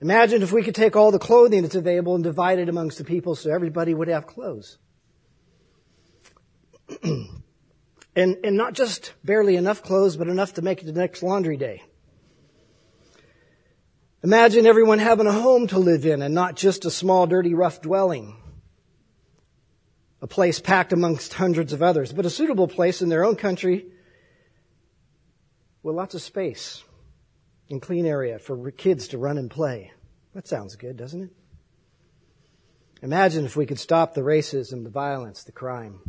Imagine 0.00 0.42
if 0.42 0.50
we 0.50 0.62
could 0.62 0.74
take 0.74 0.96
all 0.96 1.10
the 1.10 1.18
clothing 1.18 1.62
that's 1.62 1.74
available 1.74 2.14
and 2.14 2.24
divide 2.24 2.58
it 2.58 2.68
amongst 2.68 2.98
the 2.98 3.04
people 3.04 3.34
so 3.34 3.52
everybody 3.52 3.92
would 3.92 4.08
have 4.08 4.26
clothes. 4.26 4.78
and, 8.16 8.36
and 8.44 8.56
not 8.56 8.74
just 8.74 9.12
barely 9.24 9.56
enough 9.56 9.82
clothes, 9.82 10.16
but 10.16 10.28
enough 10.28 10.54
to 10.54 10.62
make 10.62 10.82
it 10.82 10.86
to 10.86 10.92
the 10.92 11.00
next 11.00 11.22
laundry 11.22 11.56
day. 11.56 11.82
Imagine 14.22 14.66
everyone 14.66 14.98
having 14.98 15.26
a 15.26 15.32
home 15.32 15.66
to 15.68 15.78
live 15.78 16.04
in 16.04 16.20
and 16.20 16.34
not 16.34 16.54
just 16.54 16.84
a 16.84 16.90
small, 16.90 17.26
dirty, 17.26 17.54
rough 17.54 17.80
dwelling 17.80 18.36
a 20.22 20.26
place 20.26 20.60
packed 20.60 20.92
amongst 20.92 21.34
hundreds 21.34 21.72
of 21.72 21.82
others, 21.82 22.12
but 22.12 22.26
a 22.26 22.30
suitable 22.30 22.68
place 22.68 23.00
in 23.00 23.08
their 23.08 23.24
own 23.24 23.36
country 23.36 23.86
with 25.82 25.96
lots 25.96 26.14
of 26.14 26.20
space 26.20 26.84
and 27.70 27.80
clean 27.80 28.04
area 28.04 28.38
for 28.38 28.70
kids 28.70 29.08
to 29.08 29.18
run 29.18 29.38
and 29.38 29.50
play. 29.50 29.92
That 30.34 30.46
sounds 30.46 30.76
good, 30.76 30.96
doesn't 30.96 31.22
it? 31.22 31.30
Imagine 33.02 33.46
if 33.46 33.56
we 33.56 33.64
could 33.64 33.78
stop 33.78 34.12
the 34.12 34.20
racism, 34.20 34.84
the 34.84 34.90
violence, 34.90 35.44
the 35.44 35.52
crime. 35.52 36.00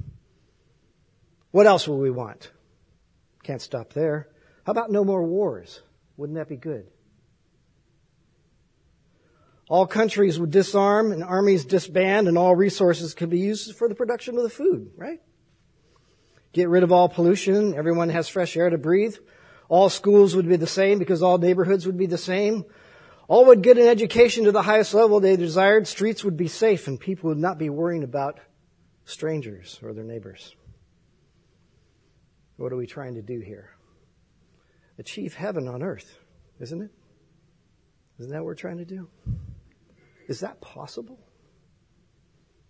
What 1.51 1.67
else 1.67 1.87
would 1.87 1.97
we 1.97 2.11
want? 2.11 2.51
Can't 3.43 3.61
stop 3.61 3.93
there. 3.93 4.29
How 4.65 4.71
about 4.71 4.91
no 4.91 5.03
more 5.03 5.23
wars? 5.23 5.81
Wouldn't 6.17 6.37
that 6.37 6.47
be 6.47 6.57
good? 6.57 6.87
All 9.69 9.87
countries 9.87 10.39
would 10.39 10.51
disarm 10.51 11.11
and 11.11 11.23
armies 11.23 11.63
disband 11.63 12.27
and 12.27 12.37
all 12.37 12.55
resources 12.55 13.13
could 13.13 13.29
be 13.29 13.39
used 13.39 13.75
for 13.75 13.87
the 13.87 13.95
production 13.95 14.35
of 14.37 14.43
the 14.43 14.49
food, 14.49 14.91
right? 14.97 15.21
Get 16.53 16.67
rid 16.67 16.83
of 16.83 16.91
all 16.91 17.07
pollution. 17.07 17.73
Everyone 17.73 18.09
has 18.09 18.27
fresh 18.27 18.57
air 18.57 18.69
to 18.69 18.77
breathe. 18.77 19.15
All 19.69 19.89
schools 19.89 20.35
would 20.35 20.49
be 20.49 20.57
the 20.57 20.67
same 20.67 20.99
because 20.99 21.23
all 21.23 21.37
neighborhoods 21.37 21.85
would 21.85 21.97
be 21.97 22.05
the 22.05 22.17
same. 22.17 22.65
All 23.29 23.45
would 23.45 23.61
get 23.61 23.77
an 23.77 23.87
education 23.87 24.43
to 24.43 24.51
the 24.51 24.61
highest 24.61 24.93
level 24.93 25.21
they 25.21 25.37
desired. 25.37 25.87
Streets 25.87 26.25
would 26.25 26.35
be 26.35 26.49
safe 26.49 26.89
and 26.89 26.99
people 26.99 27.29
would 27.29 27.37
not 27.37 27.57
be 27.57 27.69
worrying 27.69 28.03
about 28.03 28.39
strangers 29.05 29.79
or 29.81 29.93
their 29.93 30.03
neighbors. 30.03 30.53
What 32.61 32.71
are 32.71 32.77
we 32.77 32.85
trying 32.85 33.15
to 33.15 33.23
do 33.23 33.39
here? 33.39 33.71
Achieve 34.99 35.33
heaven 35.33 35.67
on 35.67 35.81
earth, 35.81 36.19
isn't 36.59 36.79
it? 36.79 36.91
Isn't 38.19 38.31
that 38.31 38.37
what 38.37 38.45
we're 38.45 38.53
trying 38.53 38.77
to 38.77 38.85
do? 38.85 39.09
Is 40.27 40.41
that 40.41 40.61
possible? 40.61 41.19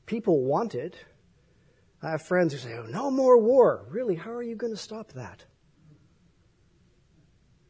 People 0.05 0.45
want 0.45 0.75
it. 0.75 0.95
I 2.01 2.11
have 2.11 2.21
friends 2.21 2.53
who 2.53 2.59
say, 2.59 2.73
oh, 2.73 2.85
no 2.85 3.11
more 3.11 3.37
war. 3.37 3.85
Really, 3.89 4.15
how 4.15 4.31
are 4.31 4.41
you 4.41 4.55
going 4.55 4.71
to 4.71 4.79
stop 4.79 5.11
that? 5.11 5.43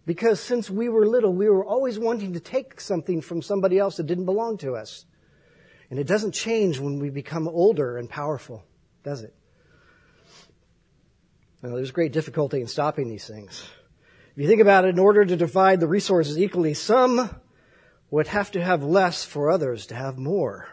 Because 0.05 0.39
since 0.39 0.69
we 0.69 0.89
were 0.89 1.07
little, 1.07 1.33
we 1.33 1.49
were 1.49 1.65
always 1.65 1.97
wanting 1.97 2.33
to 2.33 2.39
take 2.39 2.79
something 2.79 3.21
from 3.21 3.41
somebody 3.41 3.79
else 3.79 3.97
that 3.97 4.05
didn't 4.05 4.25
belong 4.25 4.59
to 4.59 4.75
us. 4.75 5.05
And 5.89 5.99
it 5.99 6.05
doesn't 6.05 6.33
change 6.33 6.79
when 6.79 6.99
we 6.99 7.09
become 7.09 7.47
older 7.47 7.97
and 7.97 8.07
powerful, 8.07 8.63
does 9.03 9.23
it? 9.23 9.33
Now, 11.61 11.75
there's 11.75 11.91
great 11.91 12.11
difficulty 12.11 12.59
in 12.59 12.67
stopping 12.67 13.07
these 13.07 13.27
things. 13.27 13.63
If 14.31 14.41
you 14.41 14.47
think 14.47 14.61
about 14.61 14.85
it, 14.85 14.89
in 14.89 14.99
order 14.99 15.23
to 15.23 15.35
divide 15.35 15.79
the 15.79 15.87
resources 15.87 16.39
equally, 16.39 16.73
some 16.73 17.29
would 18.09 18.27
have 18.27 18.51
to 18.51 18.63
have 18.63 18.83
less 18.83 19.23
for 19.23 19.51
others 19.51 19.87
to 19.87 19.95
have 19.95 20.17
more. 20.17 20.67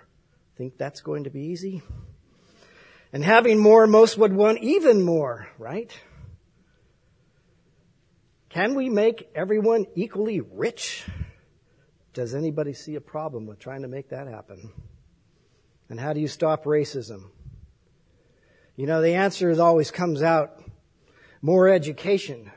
Think 0.57 0.79
that's 0.79 1.01
going 1.01 1.25
to 1.25 1.31
be 1.31 1.43
easy? 1.43 1.83
And 3.13 3.23
having 3.23 3.59
more, 3.59 3.87
most 3.87 4.17
would 4.17 4.33
want 4.33 4.59
even 4.63 5.03
more, 5.03 5.49
right? 5.59 5.97
Can 8.49 8.75
we 8.75 8.89
make 8.89 9.29
everyone 9.35 9.87
equally 9.95 10.41
rich? 10.41 11.05
Does 12.15 12.35
anybody 12.35 12.73
see 12.73 12.95
a 12.95 13.01
problem 13.01 13.47
with 13.47 13.59
trying 13.59 13.83
to 13.83 13.89
make 13.89 14.09
that 14.09 14.27
happen? 14.27 14.73
And 15.91 16.01
how 16.01 16.13
do 16.13 16.21
you 16.21 16.29
stop 16.29 16.65
racism? 16.65 17.31
You 18.77 18.87
know, 18.87 19.03
the 19.03 19.15
answer 19.15 19.61
always 19.61 19.91
comes 19.91 20.23
out 20.23 20.63
more 21.43 21.69
education. 21.69 22.51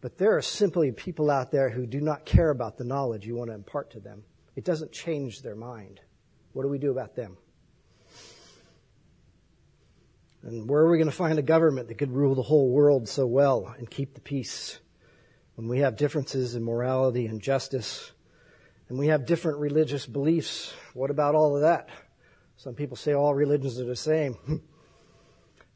But 0.00 0.18
there 0.18 0.36
are 0.36 0.42
simply 0.42 0.90
people 0.90 1.30
out 1.30 1.52
there 1.52 1.70
who 1.70 1.86
do 1.86 2.00
not 2.00 2.24
care 2.24 2.50
about 2.50 2.76
the 2.76 2.84
knowledge 2.84 3.26
you 3.26 3.36
want 3.36 3.50
to 3.50 3.54
impart 3.54 3.92
to 3.92 4.00
them. 4.00 4.24
It 4.56 4.64
doesn't 4.64 4.92
change 4.92 5.42
their 5.42 5.54
mind. 5.54 6.00
What 6.52 6.64
do 6.64 6.68
we 6.68 6.78
do 6.78 6.90
about 6.90 7.14
them? 7.14 7.36
And 10.42 10.68
where 10.68 10.82
are 10.82 10.90
we 10.90 10.98
going 10.98 11.08
to 11.08 11.16
find 11.16 11.38
a 11.38 11.42
government 11.42 11.86
that 11.88 11.98
could 11.98 12.10
rule 12.10 12.34
the 12.34 12.42
whole 12.42 12.70
world 12.70 13.08
so 13.08 13.26
well 13.26 13.72
and 13.78 13.88
keep 13.88 14.14
the 14.14 14.20
peace 14.20 14.80
when 15.54 15.68
we 15.68 15.78
have 15.78 15.96
differences 15.96 16.56
in 16.56 16.64
morality 16.64 17.26
and 17.26 17.40
justice 17.40 18.10
and 18.88 18.98
we 18.98 19.06
have 19.06 19.24
different 19.24 19.58
religious 19.58 20.04
beliefs? 20.04 20.74
What 20.94 21.10
about 21.10 21.36
all 21.36 21.54
of 21.54 21.62
that? 21.62 21.88
Some 22.56 22.74
people 22.74 22.96
say 22.96 23.14
all 23.14 23.34
religions 23.34 23.78
are 23.78 23.84
the 23.84 23.94
same. 23.94 24.62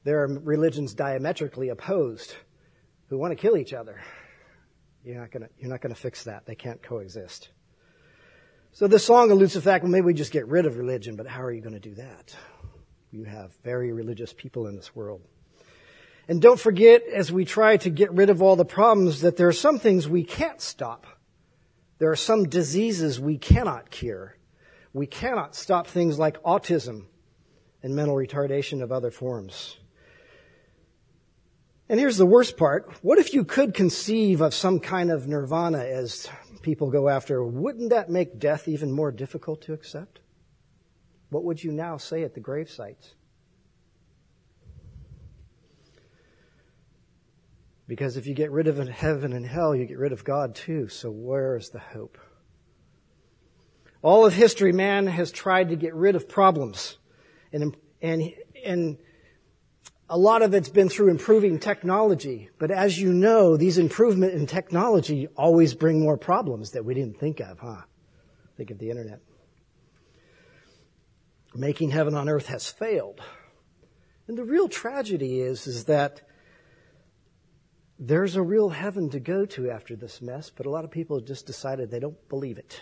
there 0.06 0.22
are 0.22 0.28
religions 0.28 0.94
diametrically 0.94 1.68
opposed 1.68 2.36
who 3.08 3.18
want 3.18 3.32
to 3.32 3.36
kill 3.36 3.56
each 3.56 3.72
other. 3.72 4.00
You're 5.04 5.18
not 5.18 5.32
gonna, 5.32 5.48
you're 5.58 5.68
not 5.68 5.80
gonna 5.80 5.96
fix 5.96 6.22
that. 6.24 6.46
They 6.46 6.54
can't 6.54 6.80
coexist. 6.80 7.50
So 8.70 8.86
this 8.86 9.04
song 9.04 9.32
alludes 9.32 9.54
to 9.54 9.58
the 9.58 9.64
fact, 9.64 9.82
well, 9.82 9.90
maybe 9.90 10.04
we 10.04 10.14
just 10.14 10.32
get 10.32 10.46
rid 10.46 10.64
of 10.64 10.76
religion, 10.76 11.16
but 11.16 11.26
how 11.26 11.42
are 11.42 11.50
you 11.50 11.60
going 11.62 11.72
to 11.72 11.80
do 11.80 11.94
that? 11.94 12.36
You 13.10 13.24
have 13.24 13.56
very 13.64 13.90
religious 13.90 14.34
people 14.34 14.66
in 14.66 14.76
this 14.76 14.94
world. 14.94 15.22
And 16.28 16.42
don't 16.42 16.60
forget, 16.60 17.02
as 17.06 17.32
we 17.32 17.46
try 17.46 17.78
to 17.78 17.88
get 17.88 18.12
rid 18.12 18.28
of 18.28 18.42
all 18.42 18.54
the 18.54 18.66
problems, 18.66 19.22
that 19.22 19.38
there 19.38 19.48
are 19.48 19.52
some 19.52 19.78
things 19.78 20.06
we 20.06 20.24
can't 20.24 20.60
stop. 20.60 21.06
There 21.98 22.10
are 22.10 22.16
some 22.16 22.50
diseases 22.50 23.18
we 23.18 23.38
cannot 23.38 23.90
cure. 23.90 24.36
We 24.92 25.06
cannot 25.06 25.56
stop 25.56 25.86
things 25.86 26.18
like 26.18 26.42
autism 26.42 27.06
and 27.82 27.96
mental 27.96 28.14
retardation 28.14 28.82
of 28.82 28.92
other 28.92 29.10
forms. 29.10 29.78
And 31.88 32.00
here's 32.00 32.16
the 32.16 32.26
worst 32.26 32.56
part. 32.56 32.92
What 33.02 33.18
if 33.18 33.32
you 33.32 33.44
could 33.44 33.72
conceive 33.72 34.40
of 34.40 34.54
some 34.54 34.80
kind 34.80 35.10
of 35.10 35.28
nirvana 35.28 35.78
as 35.78 36.28
people 36.62 36.90
go 36.90 37.08
after? 37.08 37.44
Wouldn't 37.44 37.90
that 37.90 38.10
make 38.10 38.38
death 38.38 38.66
even 38.66 38.90
more 38.90 39.12
difficult 39.12 39.62
to 39.62 39.72
accept? 39.72 40.20
What 41.30 41.44
would 41.44 41.62
you 41.62 41.70
now 41.70 41.96
say 41.96 42.24
at 42.24 42.34
the 42.34 42.40
grave 42.40 42.70
sites? 42.70 43.14
Because 47.88 48.16
if 48.16 48.26
you 48.26 48.34
get 48.34 48.50
rid 48.50 48.66
of 48.66 48.78
heaven 48.88 49.32
and 49.32 49.46
hell, 49.46 49.74
you 49.74 49.86
get 49.86 49.98
rid 49.98 50.12
of 50.12 50.24
God 50.24 50.56
too. 50.56 50.88
So 50.88 51.10
where 51.10 51.56
is 51.56 51.68
the 51.68 51.78
hope? 51.78 52.18
All 54.02 54.26
of 54.26 54.32
history, 54.34 54.72
man 54.72 55.06
has 55.06 55.30
tried 55.30 55.68
to 55.68 55.76
get 55.76 55.94
rid 55.94 56.16
of 56.16 56.28
problems. 56.28 56.98
And, 57.52 57.76
and, 58.02 58.32
and 58.64 58.98
a 60.08 60.16
lot 60.16 60.42
of 60.42 60.54
it's 60.54 60.68
been 60.68 60.88
through 60.88 61.10
improving 61.10 61.58
technology. 61.58 62.50
But 62.58 62.70
as 62.70 62.98
you 62.98 63.12
know, 63.12 63.56
these 63.56 63.78
improvement 63.78 64.34
in 64.34 64.46
technology 64.46 65.28
always 65.36 65.74
bring 65.74 66.00
more 66.00 66.16
problems 66.16 66.72
that 66.72 66.84
we 66.84 66.94
didn't 66.94 67.18
think 67.18 67.40
of, 67.40 67.58
huh? 67.58 67.82
Think 68.56 68.70
of 68.70 68.78
the 68.78 68.90
internet. 68.90 69.20
Making 71.54 71.90
heaven 71.90 72.14
on 72.14 72.28
earth 72.28 72.46
has 72.46 72.70
failed. 72.70 73.20
And 74.28 74.36
the 74.36 74.44
real 74.44 74.68
tragedy 74.68 75.40
is, 75.40 75.66
is 75.66 75.84
that 75.84 76.22
there's 77.98 78.36
a 78.36 78.42
real 78.42 78.68
heaven 78.68 79.08
to 79.10 79.20
go 79.20 79.46
to 79.46 79.70
after 79.70 79.96
this 79.96 80.20
mess, 80.20 80.50
but 80.50 80.66
a 80.66 80.70
lot 80.70 80.84
of 80.84 80.90
people 80.90 81.18
have 81.18 81.26
just 81.26 81.46
decided 81.46 81.90
they 81.90 82.00
don't 82.00 82.28
believe 82.28 82.58
it. 82.58 82.80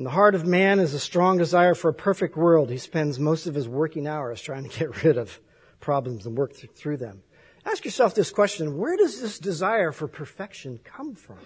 In 0.00 0.04
the 0.04 0.10
heart 0.12 0.34
of 0.34 0.46
man 0.46 0.80
is 0.80 0.94
a 0.94 0.98
strong 0.98 1.36
desire 1.36 1.74
for 1.74 1.90
a 1.90 1.92
perfect 1.92 2.34
world. 2.34 2.70
He 2.70 2.78
spends 2.78 3.18
most 3.18 3.46
of 3.46 3.54
his 3.54 3.68
working 3.68 4.06
hours 4.06 4.40
trying 4.40 4.66
to 4.66 4.78
get 4.78 5.04
rid 5.04 5.18
of 5.18 5.38
problems 5.78 6.24
and 6.24 6.38
work 6.38 6.54
through 6.54 6.96
them. 6.96 7.22
Ask 7.66 7.84
yourself 7.84 8.14
this 8.14 8.30
question 8.30 8.78
where 8.78 8.96
does 8.96 9.20
this 9.20 9.38
desire 9.38 9.92
for 9.92 10.08
perfection 10.08 10.80
come 10.82 11.14
from 11.14 11.36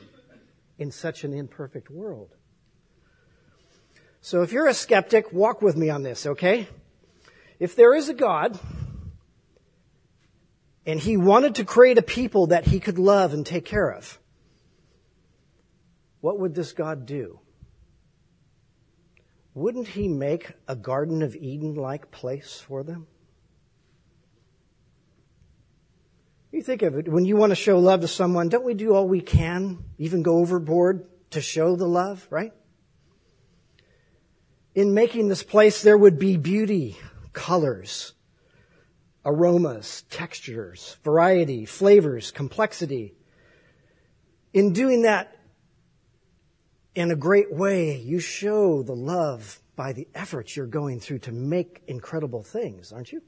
in 0.79 0.93
such 0.93 1.25
an 1.25 1.35
imperfect 1.35 1.91
world? 1.91 2.37
So 4.21 4.43
if 4.43 4.53
you're 4.53 4.69
a 4.69 4.75
skeptic, 4.75 5.33
walk 5.33 5.61
with 5.61 5.77
me 5.77 5.91
on 5.91 6.05
this, 6.05 6.25
okay? 6.25 6.69
If 7.59 7.75
there 7.75 7.93
is 7.93 8.09
a 8.09 8.15
God, 8.15 8.57
and 10.87 11.01
he 11.01 11.17
wanted 11.17 11.57
to 11.57 11.65
create 11.65 11.99
a 11.99 12.03
people 12.03 12.47
that 12.47 12.67
he 12.67 12.79
could 12.79 13.01
love 13.01 13.35
and 13.35 13.45
take 13.45 13.65
care 13.65 13.91
of, 13.91 14.21
what 16.21 16.39
would 16.39 16.55
this 16.55 16.71
God 16.71 17.05
do? 17.05 17.41
Wouldn't 19.55 19.89
he 19.89 20.09
make 20.09 20.53
a 20.67 20.75
Garden 20.75 21.23
of 21.23 21.37
Eden 21.37 21.75
like 21.75 22.11
place 22.11 22.61
for 22.61 22.83
them? 22.83 23.07
You 26.51 26.63
think 26.63 26.83
of 26.83 26.97
it, 26.97 27.09
when 27.09 27.25
you 27.25 27.37
want 27.37 27.51
to 27.51 27.57
show 27.57 27.79
love 27.79 28.03
to 28.03 28.09
someone, 28.09 28.49
don't 28.49 28.65
we 28.65 28.75
do 28.75 28.95
all 28.95 29.09
we 29.09 29.21
can, 29.21 29.79
even 29.99 30.23
go 30.23 30.39
overboard 30.39 31.05
to 31.31 31.41
show 31.41 31.75
the 31.75 31.87
love, 31.87 32.27
right? 32.31 32.53
In 34.75 34.95
making 34.95 35.29
this 35.29 35.43
place, 35.43 35.83
there 35.83 35.99
would 35.99 36.19
be 36.19 36.37
beauty, 36.37 36.97
colors, 37.33 38.13
aromas, 39.25 40.03
textures, 40.11 40.97
variety, 41.03 41.65
flavors, 41.65 42.31
complexity. 42.31 43.15
In 44.53 44.73
doing 44.73 45.03
that, 45.03 45.34
in 46.95 47.11
a 47.11 47.17
great 47.17 47.53
way, 47.53 47.97
you 47.97 48.21
show 48.21 48.83
the 48.83 48.95
love 48.95 49.61
by 49.77 49.93
the 49.93 50.07
efforts 50.15 50.57
you're 50.57 50.67
going 50.67 51.01
through 51.01 51.19
to 51.21 51.33
make 51.33 51.83
incredible 51.87 52.43
things, 52.43 52.93
aren't 52.93 53.13
you? 53.13 53.23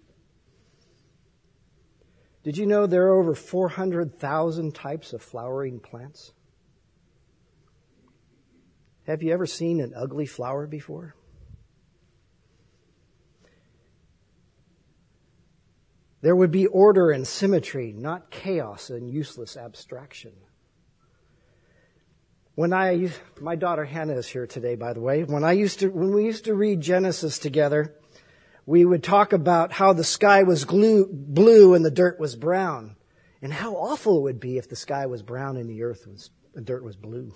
Did 2.45 2.57
you 2.57 2.67
know 2.67 2.87
there 2.87 3.09
are 3.09 3.19
over 3.19 3.35
400,000 3.35 4.73
types 4.73 5.13
of 5.13 5.21
flowering 5.21 5.81
plants? 5.81 6.33
Have 9.09 9.23
you 9.23 9.33
ever 9.33 9.47
seen 9.47 9.81
an 9.81 9.93
ugly 9.97 10.27
flower 10.27 10.67
before? 10.69 11.17
There 16.21 16.37
would 16.37 16.53
be 16.53 16.67
order 16.67 17.11
and 17.11 17.27
symmetry, 17.27 17.93
not 17.93 18.31
chaos 18.31 18.91
and 18.91 19.11
useless 19.11 19.57
abstraction. 19.57 20.33
When 22.57 22.73
I, 22.73 23.11
my 23.38 23.55
daughter 23.55 23.85
Hannah 23.85 24.14
is 24.14 24.27
here 24.27 24.47
today, 24.47 24.77
by 24.77 24.95
the 24.95 25.01
way. 25.01 25.25
When 25.25 25.45
I 25.45 25.53
used 25.53 25.81
to, 25.81 25.88
when 25.88 26.14
we 26.14 26.25
used 26.25 26.47
to 26.47 26.55
read 26.55 26.81
Genesis 26.81 27.38
together, 27.38 27.95
we 28.64 28.83
would 28.83 29.05
talk 29.05 29.35
about 29.35 29.73
how 29.73 29.92
the 29.92 30.03
sky 30.03 30.42
was 30.42 30.64
glue, 30.64 31.07
blue 31.07 31.75
and 31.75 31.85
the 31.85 31.90
dirt 31.90 32.19
was 32.19 32.35
brown, 32.35 32.97
and 33.42 33.53
how 33.53 33.75
awful 33.75 34.16
it 34.16 34.23
would 34.23 34.40
be 34.40 34.57
if 34.57 34.71
the 34.71 34.75
sky 34.75 35.05
was 35.05 35.23
brown 35.23 35.59
and 35.59 35.69
the 35.69 35.83
earth 35.83 36.07
was, 36.07 36.31
the 36.55 36.62
dirt 36.62 36.83
was 36.83 36.97
blue. 36.97 37.35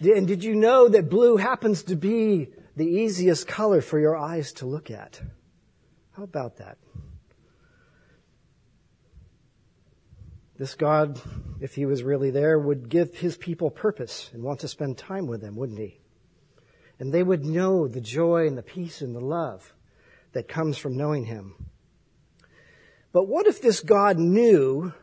and 0.00 0.26
did 0.26 0.42
you 0.42 0.56
know 0.56 0.88
that 0.88 1.08
blue 1.08 1.36
happens 1.36 1.84
to 1.84 1.94
be 1.94 2.48
the 2.74 2.84
easiest 2.84 3.46
color 3.46 3.80
for 3.80 4.00
your 4.00 4.16
eyes 4.16 4.52
to 4.54 4.66
look 4.66 4.90
at? 4.90 5.20
How 6.16 6.24
about 6.24 6.56
that? 6.56 6.78
This 10.58 10.74
God, 10.74 11.20
if 11.60 11.74
he 11.74 11.84
was 11.84 12.02
really 12.02 12.30
there, 12.30 12.58
would 12.58 12.88
give 12.88 13.16
his 13.16 13.36
people 13.36 13.70
purpose 13.70 14.30
and 14.32 14.42
want 14.42 14.60
to 14.60 14.68
spend 14.68 14.96
time 14.96 15.26
with 15.26 15.42
them, 15.42 15.54
wouldn't 15.54 15.78
he? 15.78 16.00
And 16.98 17.12
they 17.12 17.22
would 17.22 17.44
know 17.44 17.86
the 17.86 18.00
joy 18.00 18.46
and 18.46 18.56
the 18.56 18.62
peace 18.62 19.02
and 19.02 19.14
the 19.14 19.20
love 19.20 19.74
that 20.32 20.48
comes 20.48 20.78
from 20.78 20.96
knowing 20.96 21.26
him. 21.26 21.54
But 23.12 23.28
what 23.28 23.46
if 23.46 23.60
this 23.60 23.80
God 23.80 24.18
knew 24.18 24.94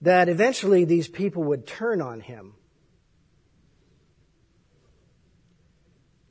that 0.00 0.28
eventually 0.28 0.84
these 0.84 1.08
people 1.08 1.42
would 1.44 1.66
turn 1.66 2.00
on 2.00 2.20
him 2.20 2.54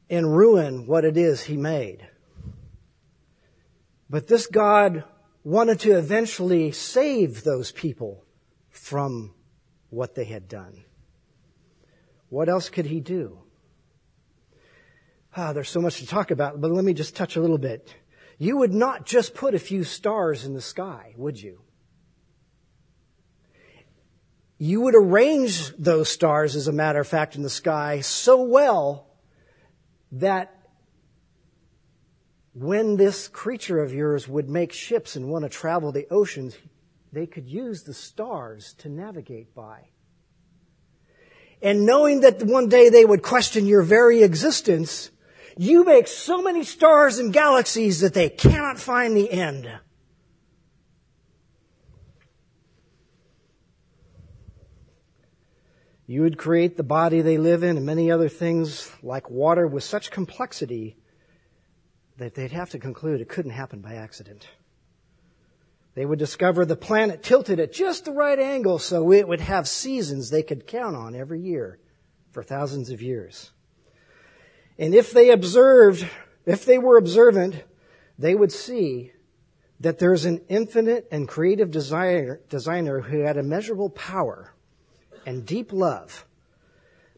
and 0.10 0.36
ruin 0.36 0.88
what 0.88 1.04
it 1.04 1.18
is 1.18 1.44
he 1.44 1.58
made? 1.58 2.08
But 4.10 4.28
this 4.28 4.48
God 4.48 5.04
wanted 5.44 5.82
to 5.82 5.98
eventually 5.98 6.72
save 6.72 7.44
those 7.44 7.72
people 7.74 8.23
from 8.74 9.34
what 9.92 10.16
they 10.16 10.26
had 10.26 10.50
done. 10.50 10.84
What 12.30 12.50
else 12.50 12.70
could 12.70 12.88
he 12.88 13.00
do? 13.00 13.38
Ah, 15.38 15.54
there's 15.54 15.70
so 15.70 15.80
much 15.80 16.00
to 16.00 16.08
talk 16.08 16.32
about, 16.32 16.60
but 16.60 16.72
let 16.72 16.84
me 16.84 16.94
just 16.94 17.16
touch 17.16 17.36
a 17.36 17.40
little 17.40 17.60
bit. 17.60 17.96
you 18.40 18.58
would 18.58 18.74
not 18.74 19.06
just 19.06 19.36
put 19.36 19.54
a 19.54 19.60
few 19.60 19.84
stars 19.84 20.44
in 20.44 20.54
the 20.54 20.62
sky, 20.62 21.14
would 21.16 21.40
you? 21.40 21.62
You 24.58 24.82
would 24.82 24.96
arrange 24.96 25.76
those 25.78 26.10
stars, 26.10 26.56
as 26.56 26.68
a 26.68 26.72
matter 26.72 27.00
of 27.00 27.08
fact, 27.08 27.36
in 27.36 27.44
the 27.44 27.50
sky 27.50 28.02
so 28.02 28.42
well 28.42 29.08
that 30.12 30.68
when 32.54 32.98
this 32.98 33.28
creature 33.28 33.82
of 33.84 33.94
yours 33.94 34.28
would 34.28 34.50
make 34.50 34.74
ships 34.74 35.16
and 35.16 35.30
want 35.30 35.44
to 35.44 35.50
travel 35.50 35.92
the 35.92 36.08
oceans, 36.10 36.58
they 37.14 37.28
could 37.28 37.48
use 37.48 37.84
the 37.84 37.94
stars 37.94 38.74
to 38.80 38.90
navigate 38.90 39.54
by. 39.54 39.88
And 41.62 41.86
knowing 41.86 42.22
that 42.22 42.44
one 42.44 42.68
day 42.68 42.90
they 42.90 43.06
would 43.06 43.22
question 43.22 43.68
your 43.68 43.84
very 43.84 44.24
existence, 44.24 45.12
you 45.56 45.86
make 45.86 46.08
so 46.08 46.42
many 46.42 46.64
stars 46.64 47.20
and 47.20 47.32
galaxies 47.32 48.02
that 48.02 48.16
they 48.16 48.30
cannot 48.30 48.80
find 48.80 49.16
the 49.16 49.32
end. 49.32 49.70
You 56.06 56.24
would 56.24 56.38
create 56.38 56.76
the 56.76 56.84
body 56.84 57.22
they 57.22 57.38
live 57.38 57.64
in 57.64 57.78
and 57.78 57.86
many 57.86 58.12
other 58.12 58.28
things 58.28 58.92
like 59.02 59.30
water 59.30 59.66
with 59.68 59.84
such 59.84 60.12
complexity 60.12 60.98
that 62.18 62.36
they'd 62.36 62.52
have 62.52 62.72
to 62.72 62.80
conclude 62.80 63.22
it 63.22 63.30
couldn't 63.30 63.52
happen 63.52 63.80
by 63.80 63.94
accident. 63.94 64.48
They 65.96 66.06
would 66.06 66.20
discover 66.20 66.66
the 66.66 66.76
planet 66.76 67.22
tilted 67.22 67.60
at 67.60 67.72
just 67.72 68.06
the 68.06 68.12
right 68.12 68.40
angle 68.40 68.80
so 68.80 69.12
it 69.12 69.28
would 69.28 69.42
have 69.42 69.68
seasons 69.68 70.30
they 70.30 70.42
could 70.42 70.66
count 70.66 70.96
on 70.96 71.16
every 71.16 71.40
year 71.40 71.80
for 72.32 72.42
thousands 72.42 72.90
of 72.90 73.02
years. 73.02 73.52
And 74.80 74.96
if 74.96 75.12
they 75.12 75.30
observed, 75.30 76.08
if 76.46 76.66
they 76.66 76.80
were 76.80 76.98
observant, 76.98 77.64
they 78.18 78.34
would 78.34 78.52
see 78.52 79.12
that 79.80 80.00
there's 80.00 80.26
an 80.26 80.42
infinite 80.50 81.08
and 81.12 81.28
creative 81.28 81.70
designer, 81.70 82.42
designer 82.50 83.02
who 83.02 83.20
had 83.20 83.38
immeasurable 83.38 83.90
power 83.90 84.54
and 85.26 85.46
deep 85.46 85.72
love 85.72 86.26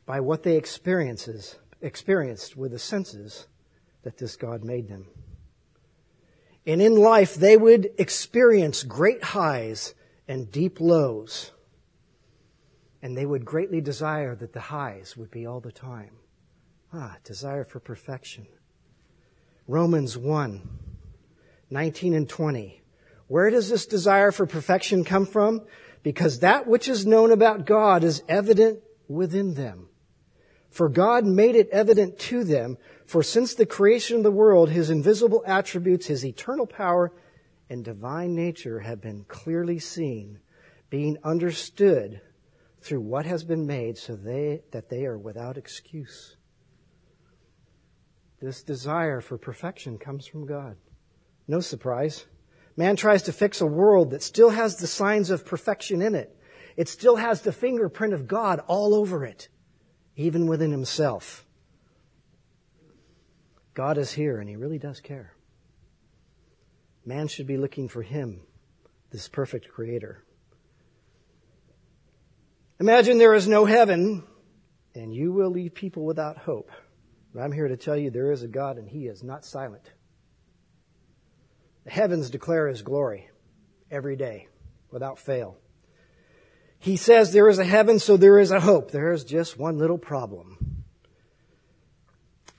by 0.06 0.20
what 0.20 0.44
they 0.44 0.58
experiences, 0.58 1.58
experienced 1.82 2.58
with 2.58 2.72
the 2.72 2.80
senses 2.80 3.48
that 4.04 4.18
this 4.18 4.36
God 4.36 4.64
made 4.64 4.90
them. 4.90 5.08
And 6.66 6.82
in 6.82 6.96
life, 6.96 7.36
they 7.36 7.58
would 7.58 7.92
experience 7.98 8.84
great 8.84 9.24
highs 9.24 9.94
and 10.28 10.52
deep 10.52 10.80
lows. 10.80 11.52
And 13.02 13.16
they 13.16 13.26
would 13.26 13.46
greatly 13.46 13.82
desire 13.82 14.36
that 14.36 14.54
the 14.54 14.60
highs 14.60 15.16
would 15.16 15.30
be 15.30 15.46
all 15.46 15.60
the 15.60 15.72
time. 15.72 16.12
Ah, 16.92 17.18
desire 17.24 17.64
for 17.64 17.80
perfection. 17.80 18.48
Romans 19.68 20.18
1, 20.18 20.62
19 21.70 22.14
and 22.14 22.30
20. 22.30 22.82
Where 23.28 23.50
does 23.50 23.70
this 23.70 23.86
desire 23.86 24.32
for 24.32 24.46
perfection 24.46 25.04
come 25.04 25.26
from? 25.26 25.62
Because 26.04 26.40
that 26.40 26.68
which 26.68 26.88
is 26.88 27.06
known 27.06 27.32
about 27.32 27.66
God 27.66 28.04
is 28.04 28.24
evident 28.28 28.80
within 29.08 29.56
them. 29.56 29.90
For 30.70 30.90
God 30.90 31.26
made 31.26 31.56
it 31.56 31.70
evident 31.72 32.20
to 32.20 32.44
them, 32.44 32.78
for 33.06 33.22
since 33.22 33.54
the 33.54 33.66
creation 33.66 34.18
of 34.18 34.24
the 34.24 34.32
world, 34.32 34.70
his 34.70 34.90
invisible 34.90 35.44
attributes, 35.46 36.08
his 36.08 36.26
eternal 36.26 36.66
power, 36.66 37.12
and 37.70 37.84
divine 37.84 38.36
nature 38.36 38.80
have 38.80 39.02
been 39.02 39.26
clearly 39.28 39.80
seen, 39.80 40.40
being 40.90 41.18
understood 41.24 42.22
through 42.82 43.02
what 43.02 43.26
has 43.26 43.44
been 43.44 43.66
made 43.66 43.98
so 43.98 44.16
they, 44.16 44.62
that 44.72 44.90
they 44.90 45.06
are 45.06 45.18
without 45.18 45.58
excuse. 45.58 46.38
This 48.42 48.64
desire 48.64 49.22
for 49.22 49.38
perfection 49.38 49.98
comes 49.98 50.28
from 50.28 50.46
God. 50.46 50.78
No 51.48 51.60
surprise. 51.60 52.26
Man 52.78 52.96
tries 52.96 53.24
to 53.24 53.34
fix 53.34 53.62
a 53.62 53.66
world 53.66 54.12
that 54.12 54.22
still 54.22 54.50
has 54.50 54.76
the 54.76 54.88
signs 54.88 55.30
of 55.30 55.46
perfection 55.46 56.02
in 56.02 56.14
it. 56.14 56.36
It 56.76 56.90
still 56.90 57.16
has 57.16 57.42
the 57.42 57.54
fingerprint 57.54 58.14
of 58.14 58.28
God 58.28 58.62
all 58.68 58.94
over 58.94 59.24
it, 59.26 59.48
even 60.16 60.46
within 60.46 60.72
himself. 60.72 61.45
God 63.76 64.00
is 64.00 64.12
here 64.12 64.40
and 64.40 64.50
he 64.50 64.56
really 64.56 64.80
does 64.80 65.00
care. 65.00 65.34
Man 67.06 67.28
should 67.28 67.46
be 67.46 67.58
looking 67.58 67.88
for 67.88 68.02
him, 68.02 68.42
this 69.12 69.28
perfect 69.28 69.70
creator. 69.70 70.24
Imagine 72.80 73.20
there 73.20 73.36
is 73.36 73.48
no 73.48 73.66
heaven 73.66 74.24
and 74.96 75.14
you 75.14 75.32
will 75.32 75.52
leave 75.52 75.76
people 75.76 76.06
without 76.06 76.38
hope. 76.38 76.72
But 77.34 77.42
I'm 77.42 77.52
here 77.52 77.68
to 77.68 77.78
tell 77.78 77.98
you 77.98 78.10
there 78.10 78.32
is 78.32 78.44
a 78.44 78.48
God 78.48 78.78
and 78.78 78.88
He 78.90 79.08
is 79.08 79.22
not 79.22 79.46
silent. 79.46 79.92
The 81.84 81.92
heavens 81.92 82.30
declare 82.30 82.68
His 82.68 82.82
glory 82.82 83.30
every 83.92 84.16
day 84.16 84.48
without 84.90 85.20
fail. 85.20 85.58
He 86.80 86.96
says 86.96 87.34
there 87.34 87.50
is 87.50 87.60
a 87.60 87.66
heaven, 87.66 88.00
so 88.00 88.16
there 88.16 88.40
is 88.40 88.52
a 88.52 88.60
hope. 88.60 88.92
There 88.92 89.12
is 89.12 89.24
just 89.24 89.58
one 89.58 89.78
little 89.78 89.98
problem. 89.98 90.65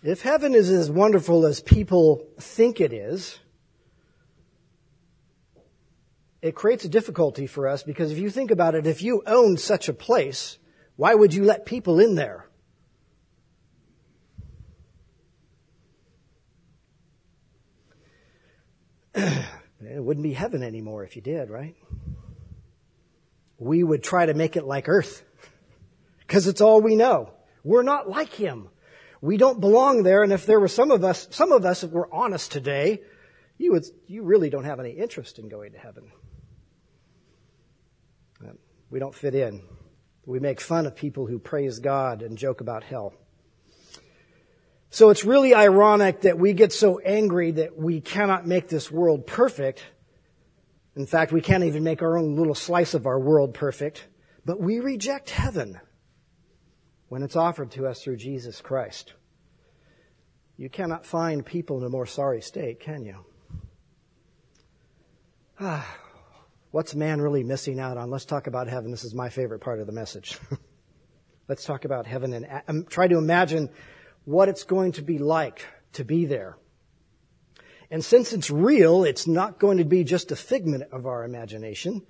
If 0.06 0.22
heaven 0.22 0.54
is 0.54 0.70
as 0.70 0.88
wonderful 0.88 1.44
as 1.46 1.60
people 1.60 2.28
think 2.38 2.80
it 2.80 2.92
is, 2.92 3.40
it 6.40 6.54
creates 6.54 6.84
a 6.84 6.88
difficulty 6.88 7.48
for 7.48 7.66
us 7.66 7.82
because 7.82 8.12
if 8.12 8.18
you 8.18 8.30
think 8.30 8.52
about 8.52 8.76
it, 8.76 8.86
if 8.86 9.02
you 9.02 9.24
owned 9.26 9.58
such 9.58 9.88
a 9.88 9.92
place, 9.92 10.58
why 10.94 11.12
would 11.12 11.34
you 11.34 11.42
let 11.42 11.66
people 11.66 11.98
in 11.98 12.14
there? 12.14 12.46
it 19.16 19.44
wouldn't 19.82 20.22
be 20.22 20.34
heaven 20.34 20.62
anymore 20.62 21.02
if 21.02 21.16
you 21.16 21.22
did, 21.22 21.50
right? 21.50 21.74
We 23.58 23.82
would 23.82 24.04
try 24.04 24.26
to 24.26 24.34
make 24.34 24.56
it 24.56 24.64
like 24.64 24.88
earth 24.88 25.24
because 26.20 26.46
it's 26.46 26.60
all 26.60 26.80
we 26.80 26.94
know. 26.94 27.32
We're 27.64 27.82
not 27.82 28.08
like 28.08 28.32
him. 28.32 28.68
We 29.26 29.38
don't 29.38 29.60
belong 29.60 30.04
there. 30.04 30.22
And 30.22 30.32
if 30.32 30.46
there 30.46 30.60
were 30.60 30.68
some 30.68 30.92
of 30.92 31.02
us, 31.02 31.26
some 31.32 31.50
of 31.50 31.64
us, 31.64 31.82
if 31.82 31.90
we're 31.90 32.08
honest 32.12 32.52
today, 32.52 33.02
you 33.58 33.72
would, 33.72 33.84
you 34.06 34.22
really 34.22 34.50
don't 34.50 34.62
have 34.62 34.78
any 34.78 34.90
interest 34.90 35.40
in 35.40 35.48
going 35.48 35.72
to 35.72 35.78
heaven. 35.78 36.12
Um, 38.40 38.56
we 38.88 39.00
don't 39.00 39.14
fit 39.14 39.34
in. 39.34 39.62
We 40.26 40.38
make 40.38 40.60
fun 40.60 40.86
of 40.86 40.94
people 40.94 41.26
who 41.26 41.40
praise 41.40 41.80
God 41.80 42.22
and 42.22 42.38
joke 42.38 42.60
about 42.60 42.84
hell. 42.84 43.14
So 44.90 45.10
it's 45.10 45.24
really 45.24 45.54
ironic 45.54 46.20
that 46.20 46.38
we 46.38 46.52
get 46.52 46.72
so 46.72 47.00
angry 47.00 47.50
that 47.50 47.76
we 47.76 48.00
cannot 48.00 48.46
make 48.46 48.68
this 48.68 48.92
world 48.92 49.26
perfect. 49.26 49.82
In 50.94 51.04
fact, 51.04 51.32
we 51.32 51.40
can't 51.40 51.64
even 51.64 51.82
make 51.82 52.00
our 52.00 52.16
own 52.16 52.36
little 52.36 52.54
slice 52.54 52.94
of 52.94 53.06
our 53.06 53.18
world 53.18 53.54
perfect. 53.54 54.06
But 54.44 54.60
we 54.60 54.78
reject 54.78 55.30
heaven 55.30 55.80
when 57.08 57.22
it's 57.22 57.36
offered 57.36 57.70
to 57.72 57.86
us 57.86 58.02
through 58.02 58.16
Jesus 58.16 58.60
Christ. 58.60 59.14
You 60.56 60.68
cannot 60.68 61.04
find 61.04 61.44
people 61.44 61.78
in 61.78 61.84
a 61.84 61.90
more 61.90 62.06
sorry 62.06 62.40
state, 62.40 62.80
can 62.80 63.04
you? 63.04 63.24
Ah, 65.60 65.86
what's 66.70 66.94
man 66.94 67.20
really 67.20 67.44
missing 67.44 67.78
out 67.78 67.96
on? 67.96 68.10
Let's 68.10 68.24
talk 68.24 68.46
about 68.46 68.68
heaven. 68.68 68.90
This 68.90 69.04
is 69.04 69.14
my 69.14 69.28
favorite 69.28 69.60
part 69.60 69.80
of 69.80 69.86
the 69.86 69.92
message. 69.92 70.38
Let's 71.48 71.64
talk 71.64 71.84
about 71.84 72.06
heaven 72.06 72.32
and 72.32 72.62
um, 72.68 72.86
try 72.88 73.06
to 73.06 73.18
imagine 73.18 73.70
what 74.24 74.48
it's 74.48 74.64
going 74.64 74.92
to 74.92 75.02
be 75.02 75.18
like 75.18 75.64
to 75.92 76.04
be 76.04 76.26
there. 76.26 76.56
And 77.90 78.04
since 78.04 78.32
it's 78.32 78.50
real, 78.50 79.04
it's 79.04 79.26
not 79.26 79.58
going 79.58 79.78
to 79.78 79.84
be 79.84 80.02
just 80.02 80.32
a 80.32 80.36
figment 80.36 80.82
of 80.90 81.06
our 81.06 81.24
imagination. 81.24 82.02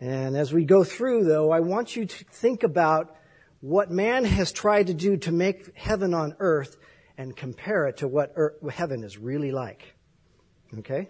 And 0.00 0.36
as 0.36 0.52
we 0.52 0.64
go 0.64 0.84
through 0.84 1.24
though, 1.24 1.50
I 1.50 1.60
want 1.60 1.96
you 1.96 2.06
to 2.06 2.24
think 2.26 2.62
about 2.62 3.16
what 3.60 3.90
man 3.90 4.24
has 4.24 4.52
tried 4.52 4.86
to 4.88 4.94
do 4.94 5.16
to 5.16 5.32
make 5.32 5.76
heaven 5.76 6.14
on 6.14 6.36
earth 6.38 6.76
and 7.18 7.36
compare 7.36 7.86
it 7.86 7.98
to 7.98 8.08
what 8.08 8.32
earth, 8.36 8.54
heaven 8.70 9.02
is 9.02 9.18
really 9.18 9.50
like. 9.50 9.94
Okay? 10.78 11.08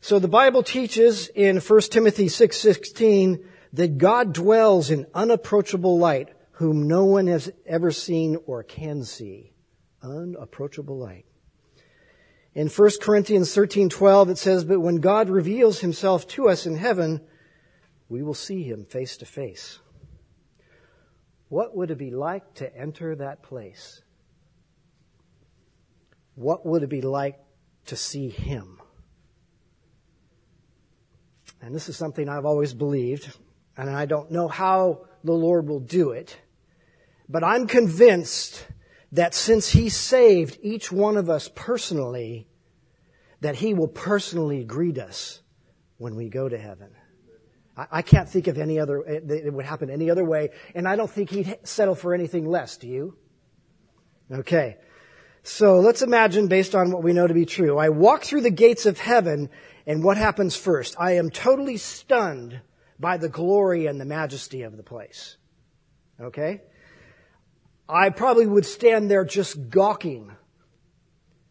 So 0.00 0.18
the 0.18 0.28
Bible 0.28 0.62
teaches 0.62 1.28
in 1.28 1.60
1 1.60 1.90
Timothy 1.90 2.28
6:16 2.28 3.42
that 3.72 3.98
God 3.98 4.32
dwells 4.32 4.90
in 4.90 5.06
unapproachable 5.14 5.98
light 5.98 6.28
whom 6.52 6.86
no 6.86 7.04
one 7.04 7.26
has 7.26 7.50
ever 7.66 7.90
seen 7.90 8.36
or 8.46 8.62
can 8.62 9.02
see. 9.04 9.52
Unapproachable 10.02 10.98
light. 10.98 11.24
In 12.54 12.68
1 12.68 13.00
Corinthians 13.00 13.52
13:12 13.54 14.28
it 14.28 14.38
says, 14.38 14.64
"But 14.64 14.80
when 14.80 14.96
God 14.96 15.28
reveals 15.28 15.80
himself 15.80 16.28
to 16.28 16.48
us 16.48 16.66
in 16.66 16.76
heaven, 16.76 17.22
we 18.08 18.22
will 18.22 18.34
see 18.34 18.62
him 18.62 18.84
face 18.84 19.16
to 19.16 19.26
face." 19.26 19.80
What 21.54 21.76
would 21.76 21.92
it 21.92 21.98
be 21.98 22.10
like 22.10 22.54
to 22.54 22.76
enter 22.76 23.14
that 23.14 23.44
place? 23.44 24.02
What 26.34 26.66
would 26.66 26.82
it 26.82 26.88
be 26.88 27.00
like 27.00 27.38
to 27.86 27.94
see 27.94 28.28
him? 28.28 28.82
And 31.62 31.72
this 31.72 31.88
is 31.88 31.96
something 31.96 32.28
I've 32.28 32.44
always 32.44 32.74
believed, 32.74 33.38
and 33.76 33.88
I 33.88 34.04
don't 34.04 34.32
know 34.32 34.48
how 34.48 35.06
the 35.22 35.32
Lord 35.32 35.68
will 35.68 35.78
do 35.78 36.10
it. 36.10 36.36
But 37.28 37.44
I'm 37.44 37.68
convinced 37.68 38.66
that 39.12 39.32
since 39.32 39.70
He 39.70 39.90
saved 39.90 40.58
each 40.60 40.90
one 40.90 41.16
of 41.16 41.30
us 41.30 41.48
personally, 41.54 42.48
that 43.42 43.54
He 43.54 43.74
will 43.74 43.86
personally 43.86 44.64
greet 44.64 44.98
us 44.98 45.40
when 45.98 46.16
we 46.16 46.28
go 46.28 46.48
to 46.48 46.58
heaven. 46.58 46.90
I, 47.76 48.02
can't 48.02 48.28
think 48.28 48.46
of 48.46 48.56
any 48.56 48.78
other, 48.78 49.04
eh, 49.06 49.20
it 49.28 49.52
would 49.52 49.64
happen 49.64 49.90
any 49.90 50.08
other 50.10 50.24
way, 50.24 50.50
and 50.74 50.86
I 50.86 50.94
don't 50.94 51.10
think 51.10 51.30
He'd 51.30 51.58
settle 51.64 51.96
for 51.96 52.14
anything 52.14 52.48
less, 52.48 52.76
do 52.76 52.86
you? 52.86 53.16
Okay. 54.30 54.76
So 55.42 55.80
let's 55.80 56.00
imagine 56.00 56.46
based 56.46 56.74
on 56.74 56.90
what 56.90 57.02
we 57.02 57.12
know 57.12 57.26
to 57.26 57.34
be 57.34 57.46
true. 57.46 57.76
I 57.76 57.90
walk 57.90 58.22
through 58.22 58.42
the 58.42 58.50
gates 58.50 58.86
of 58.86 58.98
heaven 58.98 59.50
and 59.86 60.02
what 60.02 60.16
happens 60.16 60.56
first? 60.56 60.96
I 60.98 61.12
am 61.12 61.30
totally 61.30 61.76
stunned 61.76 62.60
by 62.98 63.16
the 63.16 63.28
glory 63.28 63.86
and 63.86 64.00
the 64.00 64.04
majesty 64.04 64.62
of 64.62 64.76
the 64.76 64.82
place. 64.82 65.36
Okay? 66.20 66.62
I 67.88 68.10
probably 68.10 68.46
would 68.46 68.64
stand 68.64 69.10
there 69.10 69.24
just 69.24 69.68
gawking 69.68 70.32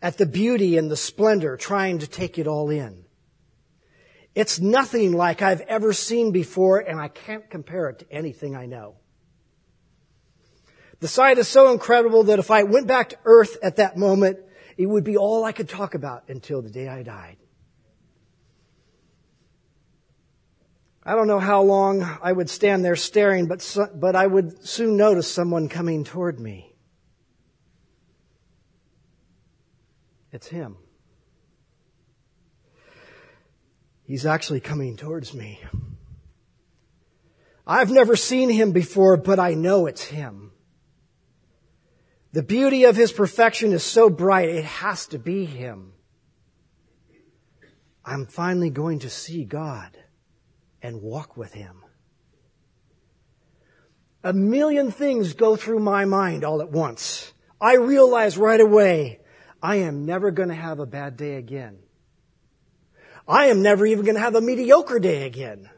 at 0.02 0.18
the 0.18 0.26
beauty 0.26 0.78
and 0.78 0.90
the 0.90 0.98
splendor, 0.98 1.56
trying 1.58 2.00
to 2.00 2.08
take 2.08 2.40
it 2.40 2.48
all 2.48 2.70
in. 2.70 3.03
It's 4.36 4.60
nothing 4.60 5.14
like 5.14 5.42
I've 5.42 5.62
ever 5.62 5.94
seen 5.94 6.32
before, 6.32 6.80
and 6.80 7.00
I 7.00 7.08
can't 7.08 7.48
compare 7.50 7.90
it 7.90 8.00
to 8.00 8.12
anything 8.12 8.56
I 8.56 8.66
know. 8.66 8.96
The 11.00 11.08
sight 11.08 11.38
is 11.38 11.48
so 11.48 11.72
incredible 11.72 12.24
that 12.24 12.40
if 12.40 12.50
I 12.50 12.64
went 12.64 12.88
back 12.88 13.10
to 13.10 13.18
earth 13.26 13.58
at 13.62 13.76
that 13.76 13.98
moment, 13.98 14.40
it 14.78 14.88
would 14.88 15.04
be 15.04 15.18
all 15.18 15.44
I 15.44 15.52
could 15.52 15.70
talk 15.70 15.94
about 15.94 16.30
until 16.30 16.62
the 16.62 16.70
day 16.70 16.88
I 16.88 17.04
died. 17.04 17.38
I 21.06 21.16
don't 21.16 21.28
know 21.28 21.40
how 21.40 21.62
long 21.62 22.02
I 22.22 22.32
would 22.32 22.50
stand 22.50 22.86
there 22.86 22.96
staring, 22.96 23.48
but, 23.48 23.62
so, 23.62 23.90
but 23.94 24.16
I 24.16 24.26
would 24.26 24.66
soon 24.66 24.96
notice 24.96 25.30
someone 25.30 25.68
coming 25.68 26.06
toward 26.06 26.40
me. 26.40 26.74
It's 30.32 30.48
him. 30.48 30.78
He's 34.06 34.26
actually 34.26 34.60
coming 34.60 34.98
towards 34.98 35.34
me. 35.34 35.60
I've 37.66 37.92
never 37.92 38.16
seen 38.16 38.50
him 38.50 38.72
before, 38.72 39.16
but 39.16 39.40
I 39.40 39.54
know 39.54 39.86
it's 39.86 40.04
him. 40.04 40.52
The 42.34 42.44
beauty 42.44 42.86
of 42.86 42.96
his 42.96 43.12
perfection 43.12 43.72
is 43.72 43.84
so 43.84 44.10
bright, 44.10 44.50
it 44.50 44.66
has 44.66 45.08
to 45.08 45.20
be 45.20 45.46
him. 45.46 45.94
I'm 48.04 48.26
finally 48.26 48.70
going 48.70 49.00
to 49.00 49.10
see 49.10 49.46
God 49.46 49.98
and 50.82 51.02
walk 51.02 51.38
with 51.38 51.54
him. 51.54 51.84
A 54.24 54.34
million 54.34 54.92
things 54.92 55.34
go 55.34 55.56
through 55.56 55.80
my 55.80 56.06
mind 56.06 56.44
all 56.44 56.62
at 56.62 56.72
once. 56.72 57.32
I 57.62 57.76
realize 57.76 58.38
right 58.38 58.60
away, 58.60 59.20
I 59.62 59.78
am 59.78 60.06
never 60.06 60.32
going 60.32 60.50
to 60.50 60.56
have 60.56 60.80
a 60.80 60.86
bad 60.86 61.16
day 61.16 61.36
again. 61.36 61.83
I 63.28 63.46
am 63.46 63.62
never 63.62 63.86
even 63.86 64.06
going 64.06 64.16
to 64.16 64.22
have 64.22 64.36
a 64.36 64.42
mediocre 64.42 65.00
day 65.00 65.26
again. 65.26 65.70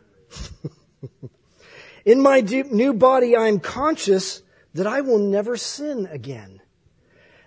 In 2.05 2.21
my 2.21 2.41
new 2.41 2.93
body, 2.93 3.35
I 3.35 3.47
am 3.47 3.59
conscious 3.59 4.41
that 4.73 4.87
I 4.87 5.01
will 5.01 5.19
never 5.19 5.57
sin 5.57 6.07
again. 6.11 6.61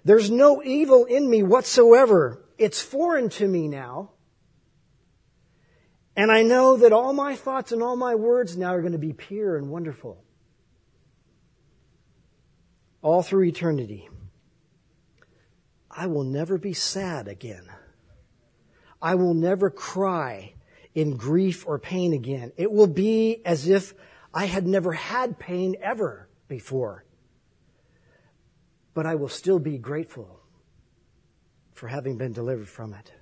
There's 0.04 0.30
no 0.30 0.62
evil 0.62 1.04
in 1.04 1.28
me 1.28 1.42
whatsoever. 1.42 2.42
It's 2.56 2.80
foreign 2.80 3.28
to 3.30 3.46
me 3.46 3.68
now. 3.68 4.12
And 6.16 6.32
I 6.32 6.42
know 6.42 6.78
that 6.78 6.92
all 6.92 7.12
my 7.12 7.36
thoughts 7.36 7.70
and 7.70 7.82
all 7.82 7.94
my 7.94 8.14
words 8.14 8.56
now 8.56 8.74
are 8.74 8.80
going 8.80 8.92
to 8.92 8.98
be 8.98 9.12
pure 9.12 9.56
and 9.56 9.68
wonderful. 9.68 10.24
All 13.02 13.22
through 13.22 13.44
eternity. 13.44 14.08
I 15.90 16.06
will 16.06 16.24
never 16.24 16.58
be 16.58 16.72
sad 16.72 17.28
again. 17.28 17.68
I 19.00 19.14
will 19.14 19.34
never 19.34 19.70
cry 19.70 20.54
in 20.94 21.16
grief 21.16 21.66
or 21.66 21.78
pain 21.78 22.12
again. 22.12 22.52
It 22.56 22.72
will 22.72 22.86
be 22.86 23.40
as 23.44 23.68
if 23.68 23.94
I 24.34 24.46
had 24.46 24.66
never 24.66 24.92
had 24.92 25.38
pain 25.38 25.76
ever 25.82 26.28
before 26.48 27.04
but 28.98 29.06
I 29.06 29.14
will 29.14 29.28
still 29.28 29.60
be 29.60 29.78
grateful 29.78 30.40
for 31.72 31.86
having 31.86 32.18
been 32.18 32.32
delivered 32.32 32.68
from 32.68 32.94
it. 32.94 33.12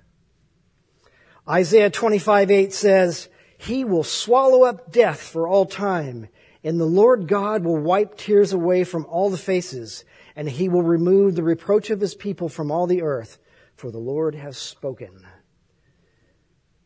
Isaiah 1.47 1.91
25, 1.91 2.49
8 2.49 2.73
says, 2.73 3.29
He 3.59 3.83
will 3.85 4.03
swallow 4.03 4.63
up 4.63 4.91
death 4.91 5.21
for 5.21 5.47
all 5.47 5.67
time, 5.67 6.29
and 6.63 6.79
the 6.79 6.85
Lord 6.85 7.27
God 7.27 7.63
will 7.63 7.77
wipe 7.77 8.17
tears 8.17 8.53
away 8.53 8.85
from 8.85 9.05
all 9.05 9.29
the 9.29 9.37
faces, 9.37 10.03
and 10.35 10.49
He 10.49 10.67
will 10.67 10.81
remove 10.81 11.35
the 11.35 11.43
reproach 11.43 11.91
of 11.91 12.01
His 12.01 12.15
people 12.15 12.49
from 12.49 12.71
all 12.71 12.87
the 12.87 13.03
earth, 13.03 13.37
for 13.75 13.91
the 13.91 13.99
Lord 13.99 14.33
has 14.33 14.57
spoken. 14.57 15.27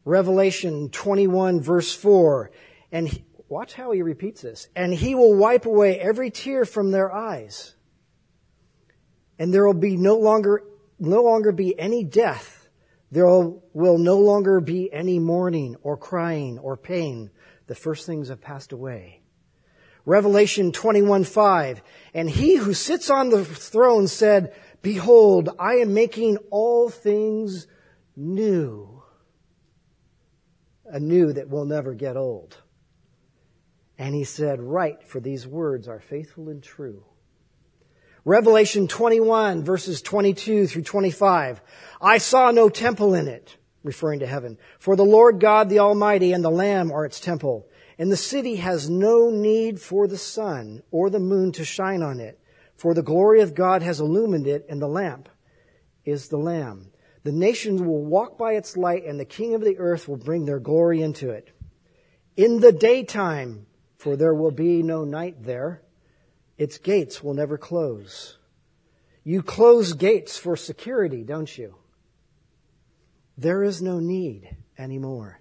Revelation 0.05 0.89
21 0.89 1.61
verse 1.61 1.93
4, 1.93 2.51
and 2.91 3.07
he, 3.07 3.23
watch 3.47 3.73
how 3.73 3.91
he 3.91 4.01
repeats 4.01 4.41
this, 4.41 4.67
and 4.75 4.93
He 4.93 5.13
will 5.13 5.35
wipe 5.35 5.65
away 5.65 5.99
every 5.99 6.31
tear 6.31 6.65
from 6.65 6.91
their 6.91 7.11
eyes 7.11 7.75
and 9.41 9.51
there 9.51 9.65
will 9.65 9.73
be 9.73 9.97
no 9.97 10.17
longer, 10.19 10.61
no 10.99 11.23
longer 11.23 11.51
be 11.51 11.77
any 11.79 12.03
death. 12.03 12.69
There 13.09 13.25
will 13.25 13.97
no 13.97 14.19
longer 14.19 14.61
be 14.61 14.93
any 14.93 15.17
mourning 15.17 15.77
or 15.81 15.97
crying 15.97 16.59
or 16.59 16.77
pain. 16.77 17.31
The 17.65 17.73
first 17.73 18.05
things 18.05 18.29
have 18.29 18.39
passed 18.39 18.71
away. 18.71 19.21
Revelation 20.05 20.71
21:5 20.71 21.81
And 22.13 22.29
he 22.29 22.57
who 22.57 22.75
sits 22.75 23.09
on 23.09 23.31
the 23.31 23.43
throne 23.43 24.07
said, 24.07 24.53
Behold, 24.83 25.49
I 25.57 25.77
am 25.77 25.95
making 25.95 26.37
all 26.51 26.89
things 26.89 27.65
new. 28.15 29.00
A 30.93 30.99
new 30.99 31.31
that 31.31 31.49
will 31.49 31.63
never 31.63 31.93
get 31.93 32.17
old. 32.17 32.57
And 33.97 34.13
he 34.13 34.25
said, 34.25 34.59
Write, 34.59 35.07
for 35.07 35.21
these 35.21 35.47
words 35.47 35.87
are 35.87 36.01
faithful 36.01 36.49
and 36.49 36.61
true. 36.61 37.05
Revelation 38.25 38.89
21 38.89 39.63
verses 39.63 40.01
22 40.01 40.67
through 40.67 40.81
25. 40.83 41.61
I 42.01 42.17
saw 42.17 42.51
no 42.51 42.67
temple 42.67 43.15
in 43.15 43.29
it, 43.29 43.55
referring 43.83 44.19
to 44.19 44.27
heaven. 44.27 44.57
For 44.79 44.95
the 44.97 45.05
Lord 45.05 45.39
God 45.39 45.69
the 45.69 45.79
Almighty 45.79 46.33
and 46.33 46.43
the 46.43 46.51
Lamb 46.51 46.91
are 46.91 47.05
its 47.05 47.21
temple. 47.21 47.67
And 47.97 48.11
the 48.11 48.17
city 48.17 48.57
has 48.57 48.89
no 48.89 49.29
need 49.29 49.79
for 49.79 50.07
the 50.07 50.17
sun 50.17 50.83
or 50.91 51.09
the 51.09 51.19
moon 51.19 51.51
to 51.53 51.63
shine 51.63 52.03
on 52.03 52.19
it. 52.19 52.37
For 52.75 52.93
the 52.93 53.01
glory 53.01 53.41
of 53.41 53.55
God 53.55 53.81
has 53.81 54.01
illumined 54.01 54.45
it 54.45 54.65
and 54.67 54.81
the 54.81 54.87
lamp 54.87 55.29
is 56.03 56.27
the 56.27 56.37
Lamb. 56.37 56.90
The 57.23 57.31
nations 57.31 57.81
will 57.81 58.03
walk 58.03 58.37
by 58.37 58.53
its 58.53 58.75
light 58.75 59.05
and 59.05 59.19
the 59.19 59.25
king 59.25 59.53
of 59.53 59.61
the 59.61 59.77
earth 59.77 60.07
will 60.07 60.17
bring 60.17 60.45
their 60.45 60.59
glory 60.59 61.01
into 61.01 61.29
it. 61.29 61.51
In 62.35 62.59
the 62.59 62.71
daytime, 62.71 63.67
for 63.97 64.15
there 64.15 64.33
will 64.33 64.51
be 64.51 64.81
no 64.81 65.03
night 65.03 65.43
there, 65.43 65.83
its 66.57 66.77
gates 66.77 67.23
will 67.23 67.33
never 67.33 67.57
close. 67.57 68.37
You 69.23 69.43
close 69.43 69.93
gates 69.93 70.37
for 70.37 70.55
security, 70.55 71.23
don't 71.23 71.55
you? 71.55 71.75
There 73.37 73.63
is 73.63 73.81
no 73.81 73.99
need 73.99 74.55
anymore. 74.77 75.39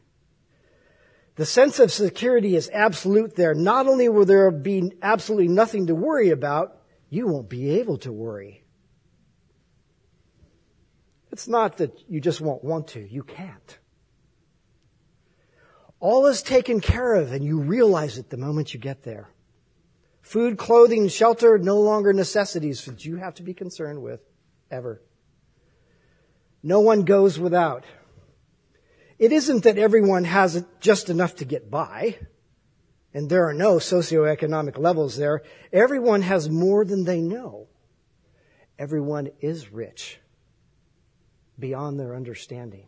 The 1.36 1.46
sense 1.46 1.78
of 1.78 1.90
security 1.90 2.56
is 2.56 2.68
absolute 2.72 3.36
there. 3.36 3.54
Not 3.54 3.86
only 3.86 4.10
will 4.10 4.26
there 4.26 4.50
be 4.50 4.92
absolutely 5.00 5.48
nothing 5.48 5.86
to 5.86 5.94
worry 5.94 6.30
about, 6.30 6.76
you 7.08 7.26
won't 7.26 7.48
be 7.48 7.78
able 7.78 7.96
to 7.98 8.12
worry. 8.12 8.64
It's 11.32 11.46
not 11.46 11.76
that 11.78 11.92
you 12.08 12.20
just 12.20 12.40
won't 12.40 12.64
want 12.64 12.88
to, 12.88 13.00
you 13.00 13.22
can't. 13.22 13.78
All 16.00 16.26
is 16.26 16.42
taken 16.42 16.80
care 16.80 17.14
of 17.14 17.32
and 17.32 17.44
you 17.44 17.60
realize 17.60 18.18
it 18.18 18.30
the 18.30 18.36
moment 18.36 18.74
you 18.74 18.80
get 18.80 19.02
there. 19.02 19.28
Food, 20.22 20.58
clothing, 20.58 21.08
shelter, 21.08 21.58
no 21.58 21.80
longer 21.80 22.12
necessities 22.12 22.84
that 22.86 23.04
you 23.04 23.16
have 23.16 23.34
to 23.34 23.42
be 23.42 23.54
concerned 23.54 24.02
with 24.02 24.20
ever. 24.70 25.02
No 26.62 26.80
one 26.80 27.02
goes 27.02 27.38
without. 27.38 27.84
It 29.18 29.32
isn't 29.32 29.64
that 29.64 29.78
everyone 29.78 30.24
has 30.24 30.64
just 30.80 31.10
enough 31.10 31.36
to 31.36 31.44
get 31.44 31.70
by, 31.70 32.18
and 33.12 33.28
there 33.28 33.46
are 33.48 33.54
no 33.54 33.76
socioeconomic 33.76 34.78
levels 34.78 35.16
there. 35.16 35.42
Everyone 35.72 36.22
has 36.22 36.48
more 36.48 36.84
than 36.84 37.04
they 37.04 37.20
know. 37.20 37.68
Everyone 38.78 39.30
is 39.40 39.72
rich 39.72 40.19
beyond 41.60 42.00
their 42.00 42.16
understanding. 42.16 42.86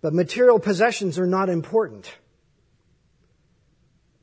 But 0.00 0.12
material 0.14 0.60
possessions 0.60 1.18
are 1.18 1.26
not 1.26 1.48
important. 1.48 2.14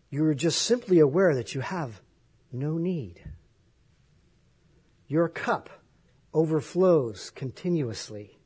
You're 0.09 0.33
just 0.35 0.61
simply 0.61 0.99
aware 0.99 1.35
that 1.35 1.55
you 1.55 1.61
have 1.61 1.99
no 2.51 2.77
need. 2.77 3.19
Your 5.07 5.27
cup 5.27 5.69
overflows 6.33 7.31
continuously. 7.31 8.37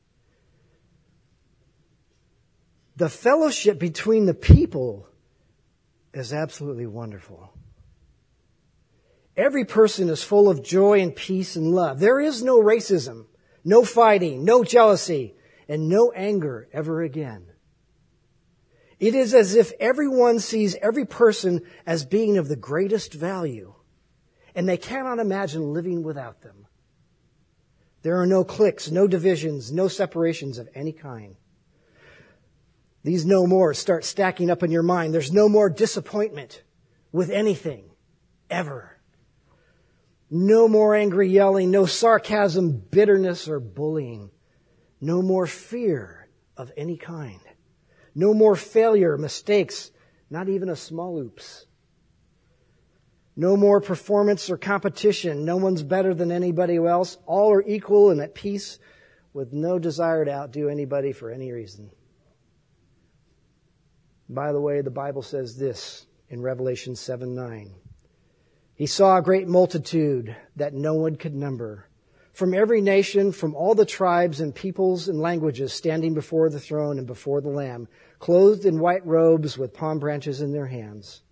The 2.96 3.10
fellowship 3.10 3.78
between 3.78 4.26
the 4.26 4.34
people 4.34 5.08
is 6.14 6.34
absolutely 6.34 6.88
wonderful. 6.88 7.54
Every 9.38 9.66
person 9.66 10.10
is 10.10 10.24
full 10.24 10.50
of 10.50 10.64
joy 10.64 11.00
and 11.00 11.16
peace 11.16 11.56
and 11.56 11.72
love. 11.72 12.00
There 12.00 12.20
is 12.20 12.42
no 12.42 12.60
racism, 12.60 13.28
no 13.64 13.86
fighting, 13.86 14.44
no 14.44 14.64
jealousy, 14.64 15.36
and 15.70 15.88
no 15.88 16.12
anger 16.16 16.68
ever 16.74 17.04
again. 17.04 17.46
It 19.00 19.14
is 19.14 19.36
as 19.36 19.54
if 19.54 19.72
everyone 19.80 20.40
sees 20.40 20.76
every 20.82 21.06
person 21.06 21.62
as 21.86 22.04
being 22.04 22.40
of 22.40 22.48
the 22.48 22.56
greatest 22.56 23.14
value, 23.14 23.76
and 24.56 24.68
they 24.68 24.78
cannot 24.78 25.20
imagine 25.20 25.72
living 25.72 26.02
without 26.02 26.42
them. 26.42 26.66
There 28.02 28.20
are 28.20 28.26
no 28.26 28.44
cliques, 28.44 28.90
no 28.90 29.06
divisions, 29.06 29.72
no 29.72 29.88
separations 29.88 30.58
of 30.58 30.68
any 30.74 30.94
kind. 30.94 31.36
These 33.04 33.26
no 33.26 33.46
more 33.46 33.76
start 33.76 34.04
stacking 34.04 34.50
up 34.50 34.64
in 34.64 34.72
your 34.72 34.84
mind. 34.84 35.14
There's 35.14 35.32
no 35.32 35.48
more 35.48 35.70
disappointment 35.70 36.64
with 37.12 37.30
anything, 37.30 37.92
ever. 38.50 38.97
No 40.30 40.68
more 40.68 40.94
angry 40.94 41.30
yelling, 41.30 41.72
no 41.72 41.86
sarcasm, 41.86 42.72
bitterness, 42.72 43.48
or 43.48 43.60
bullying. 43.60 44.30
No 45.00 45.22
more 45.22 45.48
fear 45.48 46.28
of 46.58 46.72
any 46.76 46.98
kind. 46.98 47.40
No 48.14 48.34
more 48.34 48.56
failure, 48.56 49.18
mistakes, 49.18 49.92
not 50.30 50.50
even 50.50 50.70
a 50.70 50.76
small 50.76 51.20
oops. 51.20 51.66
No 53.36 53.56
more 53.56 53.80
performance 53.80 54.50
or 54.50 54.58
competition. 54.58 55.46
No 55.46 55.58
one's 55.58 55.84
better 55.84 56.16
than 56.16 56.32
anybody 56.32 56.78
else. 56.78 57.20
All 57.28 57.54
are 57.54 57.62
equal 57.62 58.10
and 58.10 58.20
at 58.20 58.34
peace 58.34 58.80
with 59.32 59.54
no 59.54 59.78
desire 59.78 60.26
to 60.26 60.32
outdo 60.32 60.68
anybody 60.68 61.12
for 61.12 61.30
any 61.30 61.52
reason. 61.52 61.92
By 64.28 64.52
the 64.52 64.60
way, 64.60 64.82
the 64.82 64.90
Bible 64.90 65.22
says 65.22 65.56
this 65.56 66.08
in 66.30 66.42
Revelation 66.42 66.96
7 66.96 67.36
9. 67.36 67.76
He 68.78 68.86
saw 68.86 69.18
a 69.18 69.24
great 69.24 69.48
multitude 69.48 70.36
that 70.56 70.76
no 70.76 70.94
one 70.94 71.16
could 71.16 71.34
number. 71.34 71.88
From 72.32 72.54
every 72.54 72.80
nation, 72.80 73.32
from 73.32 73.56
all 73.56 73.74
the 73.74 73.88
tribes 73.88 74.40
and 74.40 74.54
peoples 74.54 75.10
and 75.10 75.20
languages 75.20 75.74
standing 75.74 76.14
before 76.14 76.52
the 76.52 76.60
throne 76.60 77.00
and 77.00 77.08
before 77.08 77.42
the 77.42 77.50
Lamb, 77.50 77.88
clothed 78.20 78.68
in 78.68 78.78
white 78.78 79.04
robes 79.04 79.58
with 79.58 79.74
palm 79.74 79.98
branches 79.98 80.42
in 80.42 80.52
their 80.52 80.68
hands. 80.68 81.24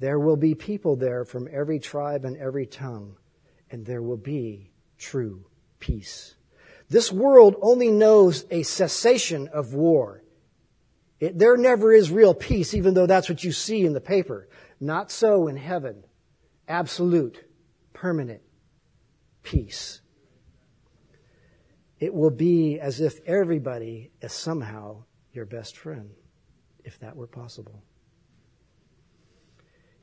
There 0.00 0.18
will 0.18 0.38
be 0.38 0.54
people 0.54 0.96
there 0.96 1.26
from 1.26 1.50
every 1.52 1.78
tribe 1.78 2.24
and 2.24 2.34
every 2.38 2.64
tongue, 2.64 3.18
and 3.70 3.84
there 3.84 4.02
will 4.02 4.16
be 4.16 4.70
true 4.96 5.44
peace. 5.80 6.34
This 6.88 7.12
world 7.12 7.56
only 7.60 7.90
knows 7.90 8.46
a 8.50 8.62
cessation 8.62 9.48
of 9.48 9.74
war. 9.74 10.24
It, 11.20 11.38
there 11.38 11.58
never 11.58 11.92
is 11.92 12.10
real 12.10 12.32
peace, 12.32 12.72
even 12.72 12.94
though 12.94 13.06
that's 13.06 13.28
what 13.28 13.44
you 13.44 13.52
see 13.52 13.84
in 13.84 13.92
the 13.92 14.00
paper. 14.00 14.48
Not 14.80 15.10
so 15.10 15.46
in 15.46 15.58
heaven 15.58 16.04
absolute, 16.68 17.44
permanent 17.92 18.42
peace. 19.42 20.00
It 22.00 22.12
will 22.12 22.30
be 22.30 22.78
as 22.80 23.00
if 23.00 23.20
everybody 23.26 24.10
is 24.20 24.32
somehow 24.32 25.04
your 25.32 25.46
best 25.46 25.76
friend, 25.76 26.10
if 26.84 26.98
that 27.00 27.16
were 27.16 27.26
possible. 27.26 27.82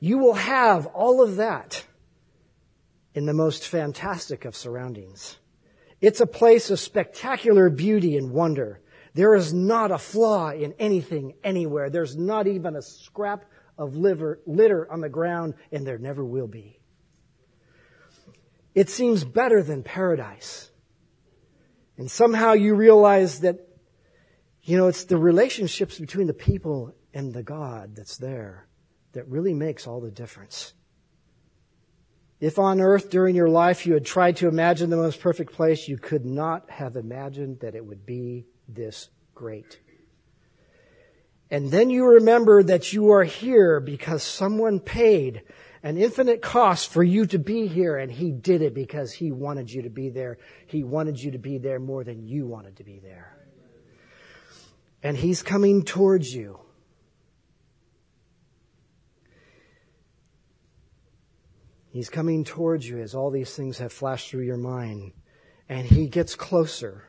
You 0.00 0.18
will 0.18 0.34
have 0.34 0.86
all 0.86 1.22
of 1.22 1.36
that 1.36 1.84
in 3.14 3.26
the 3.26 3.34
most 3.34 3.68
fantastic 3.68 4.44
of 4.44 4.56
surroundings. 4.56 5.38
It's 6.00 6.20
a 6.20 6.26
place 6.26 6.70
of 6.70 6.80
spectacular 6.80 7.70
beauty 7.70 8.16
and 8.16 8.32
wonder. 8.32 8.80
There 9.14 9.34
is 9.34 9.52
not 9.52 9.92
a 9.92 9.98
flaw 9.98 10.50
in 10.50 10.74
anything 10.78 11.34
anywhere. 11.44 11.90
There's 11.90 12.16
not 12.16 12.46
even 12.46 12.74
a 12.74 12.82
scrap 12.82 13.44
of 13.78 13.96
liver, 13.96 14.40
litter 14.46 14.90
on 14.90 15.00
the 15.00 15.08
ground, 15.08 15.54
and 15.70 15.86
there 15.86 15.98
never 15.98 16.24
will 16.24 16.46
be. 16.46 16.78
It 18.74 18.88
seems 18.88 19.24
better 19.24 19.62
than 19.62 19.82
paradise. 19.82 20.70
And 21.98 22.10
somehow 22.10 22.52
you 22.52 22.74
realize 22.74 23.40
that, 23.40 23.58
you 24.62 24.76
know, 24.76 24.88
it's 24.88 25.04
the 25.04 25.18
relationships 25.18 25.98
between 25.98 26.26
the 26.26 26.34
people 26.34 26.94
and 27.12 27.32
the 27.32 27.42
God 27.42 27.94
that's 27.96 28.16
there 28.16 28.66
that 29.12 29.28
really 29.28 29.52
makes 29.52 29.86
all 29.86 30.00
the 30.00 30.10
difference. 30.10 30.72
If 32.40 32.58
on 32.58 32.80
earth 32.80 33.10
during 33.10 33.36
your 33.36 33.48
life 33.48 33.86
you 33.86 33.94
had 33.94 34.04
tried 34.04 34.38
to 34.38 34.48
imagine 34.48 34.90
the 34.90 34.96
most 34.96 35.20
perfect 35.20 35.52
place, 35.52 35.86
you 35.86 35.96
could 35.96 36.24
not 36.24 36.70
have 36.70 36.96
imagined 36.96 37.60
that 37.60 37.74
it 37.74 37.84
would 37.84 38.04
be 38.04 38.46
this 38.66 39.10
great. 39.34 39.78
And 41.52 41.70
then 41.70 41.90
you 41.90 42.06
remember 42.06 42.62
that 42.62 42.94
you 42.94 43.10
are 43.10 43.24
here 43.24 43.78
because 43.78 44.22
someone 44.22 44.80
paid 44.80 45.42
an 45.82 45.98
infinite 45.98 46.40
cost 46.40 46.90
for 46.90 47.04
you 47.04 47.26
to 47.26 47.38
be 47.38 47.66
here, 47.66 47.98
and 47.98 48.10
he 48.10 48.32
did 48.32 48.62
it 48.62 48.72
because 48.72 49.12
he 49.12 49.30
wanted 49.32 49.70
you 49.70 49.82
to 49.82 49.90
be 49.90 50.08
there. 50.08 50.38
He 50.66 50.82
wanted 50.82 51.20
you 51.20 51.32
to 51.32 51.38
be 51.38 51.58
there 51.58 51.78
more 51.78 52.04
than 52.04 52.26
you 52.26 52.46
wanted 52.46 52.76
to 52.76 52.84
be 52.84 53.00
there. 53.00 53.36
And 55.02 55.14
he's 55.14 55.42
coming 55.42 55.82
towards 55.82 56.34
you. 56.34 56.58
He's 61.90 62.08
coming 62.08 62.44
towards 62.44 62.88
you 62.88 62.98
as 63.00 63.14
all 63.14 63.30
these 63.30 63.54
things 63.54 63.76
have 63.76 63.92
flashed 63.92 64.30
through 64.30 64.44
your 64.46 64.56
mind. 64.56 65.12
And 65.68 65.86
he 65.86 66.08
gets 66.08 66.34
closer. 66.34 67.04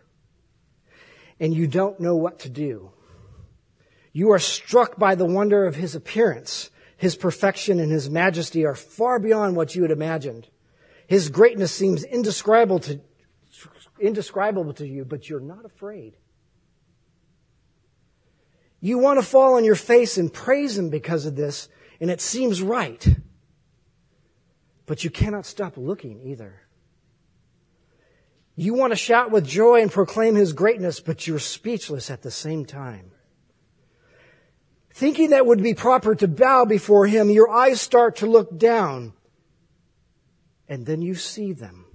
And 1.40 1.54
you 1.54 1.66
don't 1.66 2.02
know 2.02 2.18
what 2.18 2.40
to 2.40 2.50
do. 2.50 2.92
You 4.14 4.32
are 4.32 4.40
struck 4.40 4.98
by 4.98 5.16
the 5.16 5.26
wonder 5.26 5.66
of 5.66 5.76
his 5.76 5.96
appearance. 5.96 6.70
His 6.96 7.16
perfection 7.16 7.80
and 7.80 7.92
his 7.92 8.10
majesty 8.10 8.64
are 8.64 8.76
far 8.76 9.20
beyond 9.20 9.56
what 9.56 9.76
you 9.76 9.82
had 9.82 9.92
imagined. 9.92 10.48
His 11.08 11.30
greatness 11.30 11.74
seems 11.74 12.04
indescribable 12.04 12.80
to, 12.82 13.02
indescribable 14.00 14.74
to 14.76 14.88
you, 14.88 15.04
but 15.04 15.28
you're 15.28 15.40
not 15.40 15.66
afraid. 15.66 16.16
You 18.80 19.00
want 19.00 19.18
to 19.20 19.26
fall 19.26 19.56
on 19.56 19.64
your 19.64 19.76
face 19.76 20.18
and 20.18 20.32
praise 20.32 20.78
him 20.78 20.90
because 20.90 21.26
of 21.26 21.36
this, 21.36 21.70
and 22.00 22.12
it 22.12 22.22
seems 22.22 22.62
right. 22.62 23.16
But 24.86 25.04
you 25.04 25.10
cannot 25.10 25.46
stop 25.46 25.78
looking 25.78 26.22
either. 26.22 26.62
You 28.56 28.74
want 28.74 28.92
to 28.92 28.98
shout 28.98 29.32
with 29.32 29.48
joy 29.48 29.82
and 29.82 29.92
proclaim 29.92 30.36
his 30.36 30.54
greatness, 30.54 31.00
but 31.00 31.26
you're 31.26 31.40
speechless 31.40 32.12
at 32.12 32.22
the 32.22 32.30
same 32.30 32.66
time. 32.66 33.13
Thinking 34.94 35.32
that 35.32 35.48
would 35.48 35.64
be 35.64 35.74
proper 35.74 36.14
to 36.14 36.28
bow 36.28 36.66
before 36.66 37.08
him, 37.08 37.32
your 37.32 37.50
eyes 37.50 37.82
start 37.82 38.18
to 38.18 38.28
look 38.28 38.60
down. 38.60 39.14
And 40.70 40.86
then 40.86 41.02
you 41.02 41.16
see 41.16 41.52
them. 41.52 41.86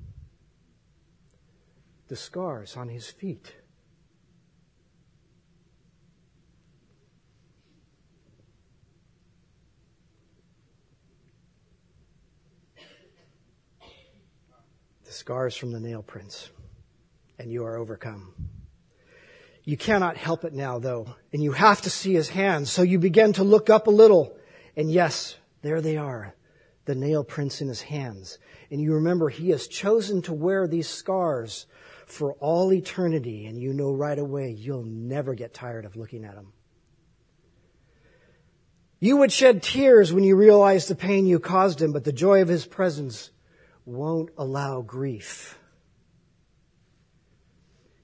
The 2.08 2.16
scars 2.16 2.76
on 2.76 2.88
his 2.88 3.08
feet. 3.08 3.54
The 15.04 15.12
scars 15.12 15.56
from 15.56 15.70
the 15.70 15.78
nail 15.78 16.02
prints. 16.02 16.50
And 17.38 17.52
you 17.52 17.64
are 17.64 17.76
overcome. 17.76 18.34
You 19.68 19.76
cannot 19.76 20.16
help 20.16 20.46
it 20.46 20.54
now, 20.54 20.78
though, 20.78 21.14
and 21.30 21.42
you 21.42 21.52
have 21.52 21.82
to 21.82 21.90
see 21.90 22.14
his 22.14 22.30
hands. 22.30 22.70
So 22.70 22.80
you 22.80 22.98
begin 22.98 23.34
to 23.34 23.44
look 23.44 23.68
up 23.68 23.86
a 23.86 23.90
little, 23.90 24.34
and 24.74 24.90
yes, 24.90 25.36
there 25.60 25.82
they 25.82 25.98
are, 25.98 26.34
the 26.86 26.94
nail 26.94 27.22
prints 27.22 27.60
in 27.60 27.68
his 27.68 27.82
hands. 27.82 28.38
And 28.70 28.80
you 28.80 28.94
remember 28.94 29.28
he 29.28 29.50
has 29.50 29.68
chosen 29.68 30.22
to 30.22 30.32
wear 30.32 30.66
these 30.66 30.88
scars 30.88 31.66
for 32.06 32.32
all 32.40 32.72
eternity, 32.72 33.44
and 33.44 33.60
you 33.60 33.74
know 33.74 33.92
right 33.92 34.18
away 34.18 34.52
you'll 34.52 34.84
never 34.84 35.34
get 35.34 35.52
tired 35.52 35.84
of 35.84 35.96
looking 35.96 36.24
at 36.24 36.34
them. 36.34 36.54
You 39.00 39.18
would 39.18 39.32
shed 39.32 39.62
tears 39.62 40.14
when 40.14 40.24
you 40.24 40.34
realize 40.34 40.88
the 40.88 40.94
pain 40.94 41.26
you 41.26 41.38
caused 41.38 41.82
him, 41.82 41.92
but 41.92 42.04
the 42.04 42.12
joy 42.12 42.40
of 42.40 42.48
his 42.48 42.64
presence 42.64 43.32
won't 43.84 44.30
allow 44.38 44.80
grief. 44.80 45.58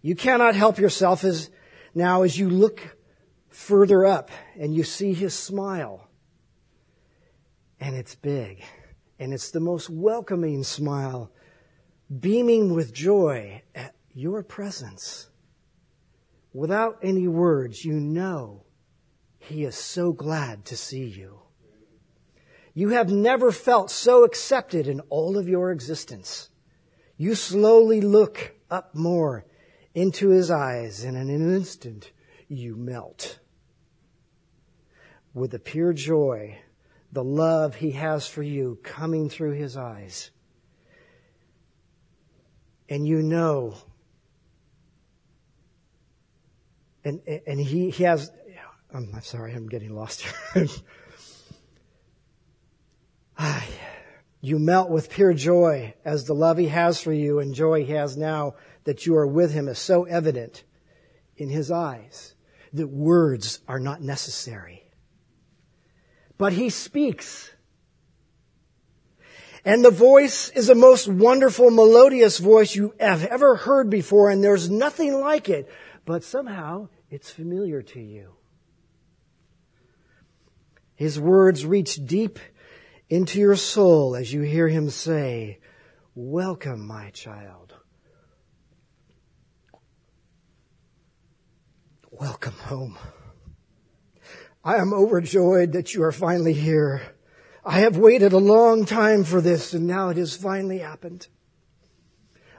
You 0.04 0.14
cannot 0.14 0.54
help 0.54 0.76
yourself 0.76 1.24
as 1.24 1.48
now 1.94 2.22
as 2.22 2.38
you 2.38 2.50
look 2.50 2.96
further 3.48 4.04
up 4.04 4.30
and 4.58 4.74
you 4.74 4.82
see 4.84 5.14
his 5.14 5.34
smile. 5.34 6.08
And 7.80 7.94
it's 7.94 8.14
big. 8.14 8.62
And 9.18 9.32
it's 9.32 9.50
the 9.50 9.60
most 9.60 9.88
welcoming 9.88 10.64
smile, 10.64 11.30
beaming 12.20 12.74
with 12.74 12.92
joy 12.92 13.62
at 13.74 13.94
your 14.12 14.42
presence. 14.42 15.28
Without 16.52 16.98
any 17.02 17.28
words, 17.28 17.84
you 17.84 17.94
know 17.94 18.64
he 19.38 19.64
is 19.64 19.76
so 19.76 20.12
glad 20.12 20.64
to 20.66 20.76
see 20.76 21.04
you. 21.04 21.40
You 22.72 22.88
have 22.90 23.10
never 23.10 23.52
felt 23.52 23.90
so 23.90 24.24
accepted 24.24 24.88
in 24.88 25.00
all 25.08 25.38
of 25.38 25.48
your 25.48 25.70
existence. 25.70 26.48
You 27.16 27.36
slowly 27.36 28.00
look 28.00 28.56
up 28.68 28.94
more 28.94 29.44
into 29.94 30.28
his 30.28 30.50
eyes, 30.50 31.04
and 31.04 31.16
in 31.16 31.30
an 31.30 31.54
instant 31.54 32.12
you 32.48 32.76
melt. 32.76 33.38
With 35.32 35.52
the 35.52 35.58
pure 35.58 35.92
joy, 35.92 36.58
the 37.12 37.24
love 37.24 37.76
he 37.76 37.92
has 37.92 38.26
for 38.26 38.42
you 38.42 38.78
coming 38.82 39.28
through 39.28 39.52
his 39.52 39.76
eyes. 39.76 40.30
And 42.88 43.06
you 43.06 43.22
know 43.22 43.76
and, 47.04 47.20
and 47.46 47.60
he, 47.60 47.90
he 47.90 48.04
has, 48.04 48.30
I'm, 48.92 49.20
sorry, 49.20 49.52
I'm 49.52 49.68
getting 49.68 49.94
lost 49.94 50.26
here. 50.54 50.66
Ah, 53.36 53.66
you 54.40 54.60
melt 54.60 54.90
with 54.90 55.10
pure 55.10 55.34
joy 55.34 55.92
as 56.04 56.24
the 56.24 56.36
love 56.36 56.56
he 56.56 56.68
has 56.68 57.00
for 57.00 57.12
you 57.12 57.40
and 57.40 57.52
joy 57.52 57.84
he 57.84 57.90
has 57.90 58.16
now 58.16 58.54
that 58.84 59.06
you 59.06 59.16
are 59.16 59.26
with 59.26 59.52
him 59.52 59.68
is 59.68 59.78
so 59.78 60.04
evident 60.04 60.64
in 61.36 61.48
his 61.48 61.70
eyes 61.70 62.34
that 62.72 62.88
words 62.88 63.60
are 63.66 63.80
not 63.80 64.02
necessary. 64.02 64.90
But 66.36 66.52
he 66.52 66.70
speaks. 66.70 67.52
And 69.64 69.84
the 69.84 69.90
voice 69.90 70.50
is 70.50 70.66
the 70.66 70.74
most 70.74 71.08
wonderful, 71.08 71.70
melodious 71.70 72.38
voice 72.38 72.74
you 72.74 72.94
have 73.00 73.24
ever 73.24 73.56
heard 73.56 73.88
before, 73.88 74.30
and 74.30 74.44
there's 74.44 74.68
nothing 74.68 75.14
like 75.14 75.48
it. 75.48 75.70
But 76.04 76.22
somehow 76.22 76.88
it's 77.10 77.30
familiar 77.30 77.80
to 77.80 78.00
you. 78.00 78.34
His 80.94 81.18
words 81.18 81.64
reach 81.64 82.04
deep 82.04 82.38
into 83.08 83.38
your 83.38 83.56
soul 83.56 84.14
as 84.14 84.32
you 84.32 84.42
hear 84.42 84.68
him 84.68 84.90
say, 84.90 85.58
Welcome, 86.14 86.86
my 86.86 87.10
child. 87.10 87.74
Welcome 92.20 92.54
home. 92.54 92.96
I 94.62 94.76
am 94.76 94.94
overjoyed 94.94 95.72
that 95.72 95.94
you 95.94 96.04
are 96.04 96.12
finally 96.12 96.52
here. 96.52 97.02
I 97.64 97.80
have 97.80 97.96
waited 97.96 98.32
a 98.32 98.38
long 98.38 98.84
time 98.84 99.24
for 99.24 99.40
this 99.40 99.74
and 99.74 99.88
now 99.88 100.10
it 100.10 100.16
has 100.16 100.36
finally 100.36 100.78
happened. 100.78 101.26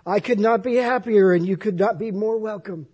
I 0.05 0.19
could 0.19 0.41
not 0.41 0.61
be 0.61 0.75
happier 0.75 1.31
and 1.31 1.47
you 1.47 1.55
could 1.55 1.79
not 1.79 1.97
be 1.97 2.11
more 2.11 2.37
welcome. 2.37 2.87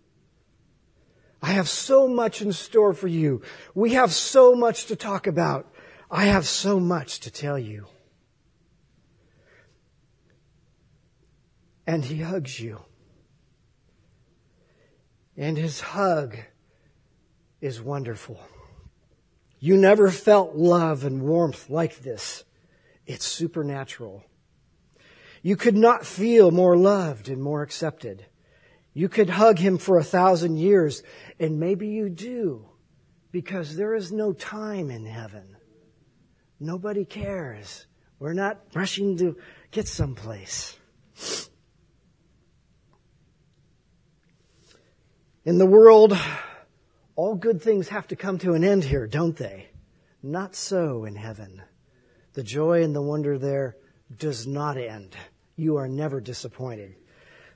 I 1.42 1.54
have 1.54 1.68
so 1.68 2.08
much 2.08 2.44
in 2.44 2.54
store 2.54 2.94
for 2.94 3.08
you. 3.08 3.42
We 3.74 3.94
have 3.94 4.14
so 4.14 4.54
much 4.54 4.86
to 4.86 4.96
talk 4.96 5.26
about. 5.26 5.74
I 6.12 6.26
have 6.26 6.48
so 6.48 6.80
much 6.80 7.22
to 7.22 7.32
tell 7.32 7.58
you. 7.58 7.88
And 11.88 12.06
he 12.06 12.22
hugs 12.22 12.60
you. 12.60 12.82
And 15.36 15.58
his 15.58 15.80
hug 15.80 16.38
is 17.62 17.82
wonderful. 17.82 18.40
You 19.60 19.78
never 19.78 20.10
felt 20.10 20.56
love 20.56 21.06
and 21.06 21.22
warmth 21.22 21.70
like 21.70 22.00
this. 22.00 22.44
It's 23.06 23.26
supernatural. 23.26 24.24
You 25.44 25.56
could 25.56 25.78
not 25.78 26.06
feel 26.06 26.52
more 26.52 26.76
loved 26.76 27.30
and 27.30 27.42
more 27.42 27.62
accepted. 27.62 28.26
You 28.94 29.08
could 29.08 29.30
hug 29.30 29.60
him 29.60 29.78
for 29.78 29.98
a 29.98 30.04
thousand 30.04 30.58
years, 30.58 31.04
and 31.40 31.60
maybe 31.60 31.88
you 31.88 32.10
do, 32.10 32.68
because 33.32 33.76
there 33.76 33.96
is 33.96 34.12
no 34.12 34.34
time 34.34 34.90
in 34.90 35.06
heaven. 35.06 35.56
Nobody 36.60 37.06
cares. 37.06 37.86
We're 38.20 38.34
not 38.34 38.60
rushing 38.74 39.18
to 39.18 39.38
get 39.72 39.88
someplace. 39.88 40.78
In 45.44 45.58
the 45.58 45.66
world, 45.66 46.16
all 47.16 47.36
good 47.36 47.62
things 47.62 47.90
have 47.90 48.08
to 48.08 48.16
come 48.16 48.38
to 48.40 48.54
an 48.54 48.64
end 48.64 48.84
here, 48.84 49.08
don't 49.08 49.36
they? 49.36 49.68
Not 50.24 50.56
so 50.56 51.06
in 51.06 51.16
heaven. 51.16 51.62
The 52.34 52.44
joy 52.44 52.84
and 52.84 52.96
the 52.96 53.02
wonder 53.02 53.38
there 53.38 53.76
does 54.18 54.48
not 54.48 54.78
end. 54.78 55.16
You 55.56 55.78
are 55.78 55.88
never 55.88 56.22
disappointed. 56.22 56.96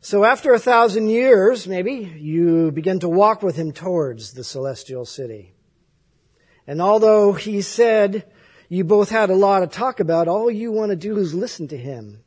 So 0.01 0.23
after 0.23 0.53
a 0.53 0.59
thousand 0.59 1.09
years, 1.09 1.67
maybe, 1.67 1.93
you 2.17 2.71
begin 2.71 2.99
to 2.99 3.09
walk 3.09 3.41
with 3.41 3.55
him 3.55 3.71
towards 3.71 4.33
the 4.33 4.43
celestial 4.43 5.05
city. 5.05 5.53
And 6.67 6.81
although 6.81 7.33
he 7.33 7.61
said 7.61 8.31
you 8.69 8.83
both 8.83 9.09
had 9.09 9.29
a 9.29 9.35
lot 9.35 9.59
to 9.59 9.67
talk 9.67 9.99
about, 9.99 10.27
all 10.27 10.49
you 10.49 10.71
want 10.71 10.89
to 10.89 10.95
do 10.95 11.17
is 11.17 11.33
listen 11.33 11.67
to 11.69 11.77
him. 11.77 12.23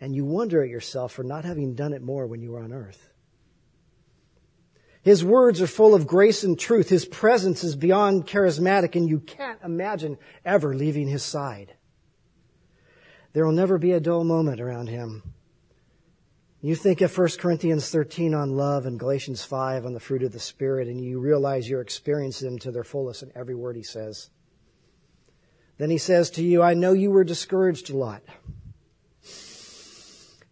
And 0.00 0.14
you 0.14 0.24
wonder 0.24 0.62
at 0.62 0.68
yourself 0.68 1.12
for 1.12 1.24
not 1.24 1.44
having 1.44 1.74
done 1.74 1.92
it 1.92 2.02
more 2.02 2.26
when 2.26 2.40
you 2.40 2.52
were 2.52 2.62
on 2.62 2.72
earth. 2.72 3.07
His 5.08 5.24
words 5.24 5.62
are 5.62 5.66
full 5.66 5.94
of 5.94 6.06
grace 6.06 6.44
and 6.44 6.58
truth. 6.58 6.90
His 6.90 7.06
presence 7.06 7.64
is 7.64 7.74
beyond 7.74 8.26
charismatic 8.26 8.94
and 8.94 9.08
you 9.08 9.20
can't 9.20 9.58
imagine 9.64 10.18
ever 10.44 10.74
leaving 10.74 11.08
his 11.08 11.22
side. 11.22 11.72
There 13.32 13.46
will 13.46 13.54
never 13.54 13.78
be 13.78 13.92
a 13.92 14.00
dull 14.00 14.22
moment 14.22 14.60
around 14.60 14.90
him. 14.90 15.22
You 16.60 16.74
think 16.74 17.00
of 17.00 17.16
1 17.16 17.26
Corinthians 17.38 17.88
13 17.88 18.34
on 18.34 18.54
love 18.54 18.84
and 18.84 19.00
Galatians 19.00 19.42
5 19.42 19.86
on 19.86 19.94
the 19.94 19.98
fruit 19.98 20.22
of 20.22 20.32
the 20.32 20.38
Spirit, 20.38 20.88
and 20.88 21.02
you 21.02 21.20
realize 21.20 21.70
you're 21.70 21.80
experiencing 21.80 22.50
them 22.50 22.58
to 22.58 22.70
their 22.70 22.84
fullest 22.84 23.22
in 23.22 23.32
every 23.34 23.54
word 23.54 23.76
he 23.76 23.82
says. 23.82 24.28
Then 25.78 25.88
he 25.88 25.96
says 25.96 26.28
to 26.32 26.42
you, 26.42 26.60
I 26.62 26.74
know 26.74 26.92
you 26.92 27.10
were 27.10 27.24
discouraged 27.24 27.88
a 27.88 27.96
lot 27.96 28.20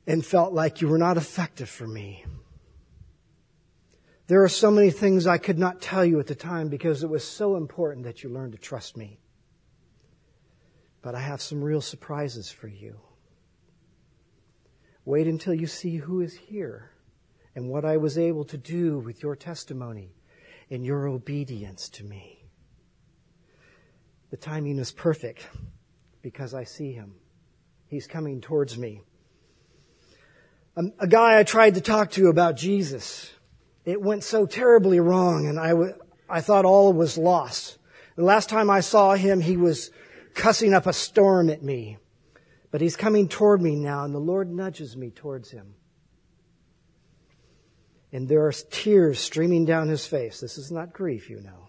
and 0.07 0.25
felt 0.25 0.55
like 0.55 0.81
you 0.81 0.89
were 0.89 0.97
not 0.97 1.19
effective 1.19 1.69
for 1.69 1.87
me. 1.87 2.25
There 4.29 4.43
are 4.43 4.49
so 4.49 4.70
many 4.70 4.91
things 4.91 5.27
I 5.27 5.39
could 5.39 5.59
not 5.59 5.81
tell 5.81 6.05
you 6.05 6.18
at 6.18 6.27
the 6.27 6.35
time 6.35 6.68
because 6.68 7.05
it 7.05 7.09
was 7.09 7.22
so 7.22 7.57
important 7.57 8.05
that 8.05 8.22
you 8.22 8.29
learn 8.29 8.51
to 8.53 8.59
trust 8.59 8.97
me. 8.97 9.20
But 11.01 11.14
I 11.14 11.20
have 11.20 11.41
some 11.41 11.62
real 11.62 11.81
surprises 11.81 12.51
for 12.51 12.66
you. 12.66 12.99
Wait 15.05 15.29
until 15.29 15.55
you 15.55 15.68
see 15.68 15.99
who 15.99 16.20
is 16.20 16.35
here 16.35 16.91
and 17.55 17.70
what 17.70 17.85
I 17.85 17.97
was 17.97 18.18
able 18.18 18.45
to 18.47 18.57
do 18.59 18.99
with 18.99 19.22
your 19.22 19.37
testimony 19.37 20.16
and 20.70 20.85
your 20.85 21.07
obedience 21.07 21.89
to 21.91 22.05
me. 22.05 22.45
The 24.31 24.37
timing 24.37 24.79
is 24.79 24.91
perfect 24.91 25.47
because 26.20 26.53
I 26.53 26.64
see 26.64 26.93
him. 26.93 27.14
He's 27.87 28.09
coming 28.09 28.41
towards 28.41 28.77
me. 28.77 29.03
A, 30.77 30.83
a 30.99 31.07
guy 31.07 31.39
I 31.39 31.45
tried 31.45 31.77
to 31.77 31.81
talk 31.81 32.11
to 32.12 32.27
about 32.27 32.57
Jesus, 32.57 33.31
it 33.87 34.03
went 34.03 34.24
so 34.24 34.45
terribly 34.45 35.01
wrong 35.01 35.47
and 35.47 35.59
I, 35.59 35.70
w- 35.70 35.95
I 36.28 36.43
thought 36.43 36.66
all 36.66 36.93
was 36.93 37.16
lost. 37.16 37.78
The 38.16 38.24
last 38.24 38.49
time 38.49 38.68
I 38.68 38.80
saw 38.80 39.14
him, 39.14 39.41
he 39.41 39.57
was 39.57 39.91
cussing 40.34 40.74
up 40.74 40.87
a 40.87 40.93
storm 40.93 41.49
at 41.49 41.62
me. 41.62 41.99
But 42.70 42.80
he's 42.80 42.97
coming 42.97 43.28
toward 43.28 43.62
me 43.62 43.76
now, 43.76 44.05
and 44.05 44.14
the 44.14 44.18
Lord 44.18 44.51
nudges 44.51 44.97
me 44.97 45.11
towards 45.11 45.51
him. 45.51 45.76
And 48.12 48.28
there 48.28 48.45
are 48.47 48.53
tears 48.53 49.18
streaming 49.18 49.64
down 49.64 49.89
his 49.89 50.07
face. 50.07 50.41
This 50.41 50.59
is 50.59 50.72
not 50.72 50.93
grief, 50.93 51.30
you 51.30 51.41
know. 51.41 51.68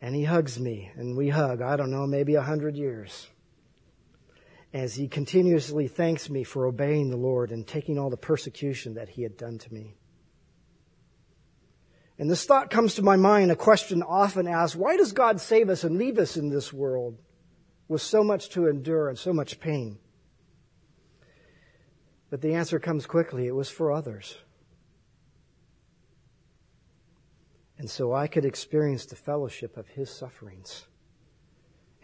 And 0.00 0.14
he 0.14 0.24
hugs 0.24 0.58
me, 0.58 0.90
and 0.94 1.16
we 1.16 1.28
hug, 1.28 1.60
I 1.60 1.76
don't 1.76 1.90
know, 1.90 2.06
maybe 2.06 2.36
a 2.36 2.42
hundred 2.42 2.76
years. 2.76 3.28
As 4.72 4.94
he 4.94 5.08
continuously 5.08 5.88
thanks 5.88 6.30
me 6.30 6.44
for 6.44 6.66
obeying 6.66 7.10
the 7.10 7.16
Lord 7.16 7.50
and 7.50 7.66
taking 7.66 7.98
all 7.98 8.08
the 8.08 8.16
persecution 8.16 8.94
that 8.94 9.10
he 9.10 9.22
had 9.22 9.36
done 9.36 9.58
to 9.58 9.74
me. 9.74 9.96
And 12.20 12.30
this 12.30 12.44
thought 12.44 12.70
comes 12.70 12.94
to 12.94 13.02
my 13.02 13.16
mind, 13.16 13.50
a 13.50 13.56
question 13.56 14.02
often 14.02 14.46
asked, 14.46 14.76
why 14.76 14.96
does 14.96 15.10
God 15.10 15.40
save 15.40 15.68
us 15.68 15.82
and 15.82 15.98
leave 15.98 16.18
us 16.18 16.36
in 16.36 16.50
this 16.50 16.72
world? 16.72 17.18
with 17.90 18.00
so 18.00 18.22
much 18.22 18.50
to 18.50 18.68
endure 18.68 19.08
and 19.08 19.18
so 19.18 19.32
much 19.32 19.58
pain. 19.58 19.98
But 22.30 22.40
the 22.40 22.54
answer 22.54 22.78
comes 22.78 23.04
quickly 23.04 23.48
it 23.48 23.54
was 23.54 23.68
for 23.68 23.90
others. 23.90 24.36
And 27.78 27.90
so 27.90 28.14
I 28.14 28.28
could 28.28 28.44
experience 28.44 29.06
the 29.06 29.16
fellowship 29.16 29.76
of 29.76 29.88
his 29.88 30.08
sufferings. 30.08 30.86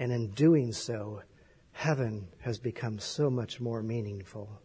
And 0.01 0.11
in 0.11 0.33
doing 0.33 0.73
so, 0.73 1.23
heaven 1.71 2.27
has 2.41 2.59
become 2.59 2.99
so 2.99 3.31
much 3.31 3.61
more 3.61 3.81
meaningful. 3.81 4.61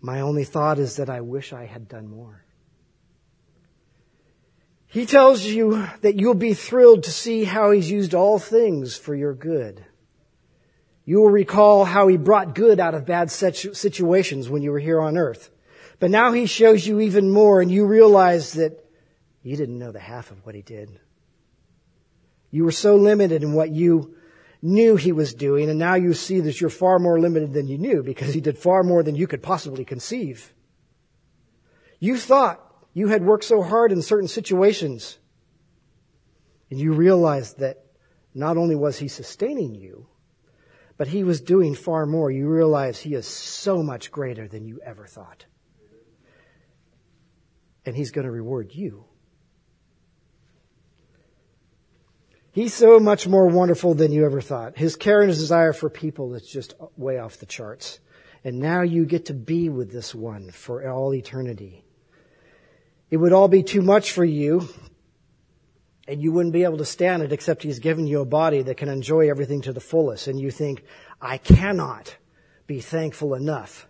My 0.00 0.22
only 0.22 0.44
thought 0.44 0.78
is 0.78 0.96
that 0.96 1.10
I 1.10 1.20
wish 1.20 1.52
I 1.52 1.66
had 1.66 1.88
done 1.88 2.08
more. 2.08 2.43
He 4.94 5.06
tells 5.06 5.42
you 5.42 5.88
that 6.02 6.20
you'll 6.20 6.34
be 6.34 6.54
thrilled 6.54 7.02
to 7.02 7.10
see 7.10 7.42
how 7.42 7.72
he's 7.72 7.90
used 7.90 8.14
all 8.14 8.38
things 8.38 8.96
for 8.96 9.12
your 9.12 9.34
good. 9.34 9.84
You 11.04 11.18
will 11.18 11.30
recall 11.30 11.84
how 11.84 12.06
he 12.06 12.16
brought 12.16 12.54
good 12.54 12.78
out 12.78 12.94
of 12.94 13.04
bad 13.04 13.32
situations 13.32 14.48
when 14.48 14.62
you 14.62 14.70
were 14.70 14.78
here 14.78 15.00
on 15.00 15.18
earth. 15.18 15.50
But 15.98 16.12
now 16.12 16.30
he 16.30 16.46
shows 16.46 16.86
you 16.86 17.00
even 17.00 17.32
more 17.32 17.60
and 17.60 17.72
you 17.72 17.86
realize 17.86 18.52
that 18.52 18.88
you 19.42 19.56
didn't 19.56 19.80
know 19.80 19.90
the 19.90 19.98
half 19.98 20.30
of 20.30 20.46
what 20.46 20.54
he 20.54 20.62
did. 20.62 21.00
You 22.52 22.62
were 22.62 22.70
so 22.70 22.94
limited 22.94 23.42
in 23.42 23.52
what 23.52 23.70
you 23.70 24.14
knew 24.62 24.94
he 24.94 25.10
was 25.10 25.34
doing 25.34 25.70
and 25.70 25.78
now 25.80 25.96
you 25.96 26.14
see 26.14 26.38
that 26.38 26.60
you're 26.60 26.70
far 26.70 27.00
more 27.00 27.18
limited 27.18 27.52
than 27.52 27.66
you 27.66 27.78
knew 27.78 28.04
because 28.04 28.32
he 28.32 28.40
did 28.40 28.56
far 28.56 28.84
more 28.84 29.02
than 29.02 29.16
you 29.16 29.26
could 29.26 29.42
possibly 29.42 29.84
conceive. 29.84 30.54
You 31.98 32.16
thought 32.16 32.63
you 32.94 33.08
had 33.08 33.24
worked 33.24 33.44
so 33.44 33.60
hard 33.60 33.90
in 33.92 34.00
certain 34.00 34.28
situations. 34.28 35.18
And 36.70 36.80
you 36.80 36.92
realized 36.92 37.58
that 37.58 37.84
not 38.32 38.56
only 38.56 38.76
was 38.76 38.98
he 38.98 39.08
sustaining 39.08 39.74
you, 39.74 40.06
but 40.96 41.08
he 41.08 41.24
was 41.24 41.40
doing 41.40 41.74
far 41.74 42.06
more. 42.06 42.30
You 42.30 42.48
realize 42.48 43.00
he 43.00 43.14
is 43.14 43.26
so 43.26 43.82
much 43.82 44.12
greater 44.12 44.46
than 44.46 44.64
you 44.64 44.80
ever 44.84 45.06
thought. 45.06 45.44
and 47.84 47.96
He's 47.96 48.12
going 48.12 48.24
to 48.24 48.30
reward 48.30 48.72
you. 48.72 49.04
He's 52.52 52.72
so 52.72 53.00
much 53.00 53.26
more 53.26 53.48
wonderful 53.48 53.94
than 53.94 54.12
you 54.12 54.24
ever 54.24 54.40
thought. 54.40 54.78
His 54.78 54.94
care 54.94 55.20
and 55.20 55.28
his 55.28 55.40
desire 55.40 55.72
for 55.72 55.90
people 55.90 56.34
is 56.34 56.46
just 56.46 56.74
way 56.96 57.18
off 57.18 57.38
the 57.38 57.46
charts. 57.46 57.98
And 58.44 58.60
now 58.60 58.82
you 58.82 59.04
get 59.04 59.26
to 59.26 59.34
be 59.34 59.68
with 59.68 59.90
this 59.90 60.14
one 60.14 60.52
for 60.52 60.88
all 60.88 61.12
eternity. 61.12 61.84
It 63.14 63.18
would 63.18 63.32
all 63.32 63.46
be 63.46 63.62
too 63.62 63.80
much 63.80 64.10
for 64.10 64.24
you, 64.24 64.68
and 66.08 66.20
you 66.20 66.32
wouldn't 66.32 66.52
be 66.52 66.64
able 66.64 66.78
to 66.78 66.84
stand 66.84 67.22
it 67.22 67.32
except 67.32 67.62
he's 67.62 67.78
given 67.78 68.08
you 68.08 68.20
a 68.20 68.24
body 68.24 68.60
that 68.62 68.76
can 68.76 68.88
enjoy 68.88 69.30
everything 69.30 69.62
to 69.62 69.72
the 69.72 69.78
fullest. 69.78 70.26
And 70.26 70.40
you 70.40 70.50
think, 70.50 70.82
I 71.20 71.38
cannot 71.38 72.16
be 72.66 72.80
thankful 72.80 73.34
enough. 73.34 73.86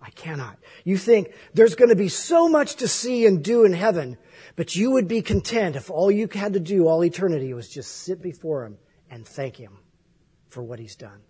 I 0.00 0.10
cannot. 0.10 0.58
You 0.84 0.96
think 0.96 1.32
there's 1.54 1.74
going 1.74 1.88
to 1.88 1.96
be 1.96 2.08
so 2.08 2.48
much 2.48 2.76
to 2.76 2.86
see 2.86 3.26
and 3.26 3.42
do 3.42 3.64
in 3.64 3.72
heaven 3.72 4.16
but 4.54 4.76
you 4.76 4.92
would 4.92 5.08
be 5.08 5.22
content 5.22 5.76
if 5.76 5.90
all 5.90 6.08
you 6.08 6.28
had 6.32 6.52
to 6.52 6.60
do 6.60 6.86
all 6.86 7.04
eternity 7.04 7.52
was 7.54 7.68
just 7.68 7.90
sit 7.90 8.22
before 8.22 8.64
Him 8.64 8.78
and 9.10 9.26
thank 9.26 9.56
Him 9.56 9.78
for 10.48 10.62
what 10.62 10.78
He's 10.78 10.94
done. 10.94 11.20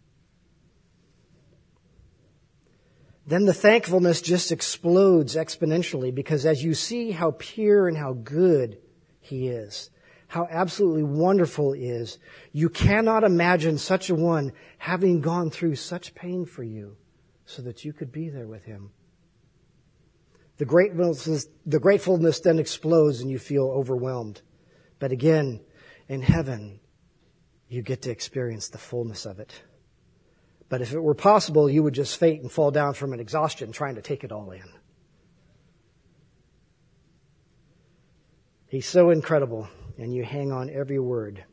Then 3.33 3.47
the 3.47 3.55
thankfulness 3.55 4.21
just 4.21 4.53
explodes 4.53 5.37
exponentially 5.37 6.15
because 6.15 6.45
as 6.45 6.63
you 6.63 6.75
see 6.75 7.13
how 7.13 7.35
pure 7.39 7.89
and 7.89 7.97
how 7.97 8.13
good 8.13 8.77
He 9.23 9.49
is, 9.49 9.89
how 10.29 10.47
absolutely 10.51 11.05
wonderful 11.05 11.73
He 11.73 11.87
is, 11.87 12.19
you 12.53 12.69
cannot 12.69 13.25
imagine 13.25 13.79
such 13.79 14.11
a 14.11 14.15
one 14.15 14.53
having 14.77 15.23
gone 15.23 15.49
through 15.49 15.77
such 15.77 16.15
pain 16.15 16.45
for 16.45 16.63
you 16.63 16.99
so 17.47 17.63
that 17.63 17.87
you 17.87 17.95
could 17.95 18.13
be 18.13 18.29
there 18.29 18.47
with 18.47 18.67
Him. 18.67 18.91
The 20.59 20.67
gratefulness, 20.67 21.47
the 21.65 21.81
gratefulness 21.81 22.39
then 22.41 22.59
explodes 22.59 23.23
and 23.23 23.31
you 23.31 23.39
feel 23.39 23.65
overwhelmed. 23.65 24.43
But 24.99 25.11
again, 25.11 25.63
in 26.07 26.21
heaven, 26.21 26.81
you 27.71 27.81
get 27.81 28.03
to 28.03 28.11
experience 28.11 28.69
the 28.69 28.77
fullness 28.77 29.25
of 29.25 29.39
it. 29.39 29.55
But 30.73 30.81
if 30.81 30.95
it 30.95 31.01
were 31.01 31.13
possible, 31.13 31.69
you 31.69 31.83
would 31.83 31.93
just 31.93 32.17
faint 32.17 32.41
and 32.41 32.51
fall 32.51 32.71
down 32.71 32.95
from 32.95 33.13
an 33.13 33.21
exhaustion 33.21 33.73
trying 33.73 33.97
to 33.97 34.01
take 34.01 34.25
it 34.25 34.33
all 34.33 34.53
in. 34.53 34.65
He's 38.69 38.87
so 38.87 39.11
incredible, 39.11 39.69
and 39.99 40.15
you 40.15 40.25
hang 40.25 40.51
on 40.51 40.71
every 40.71 40.99
word, 40.99 41.45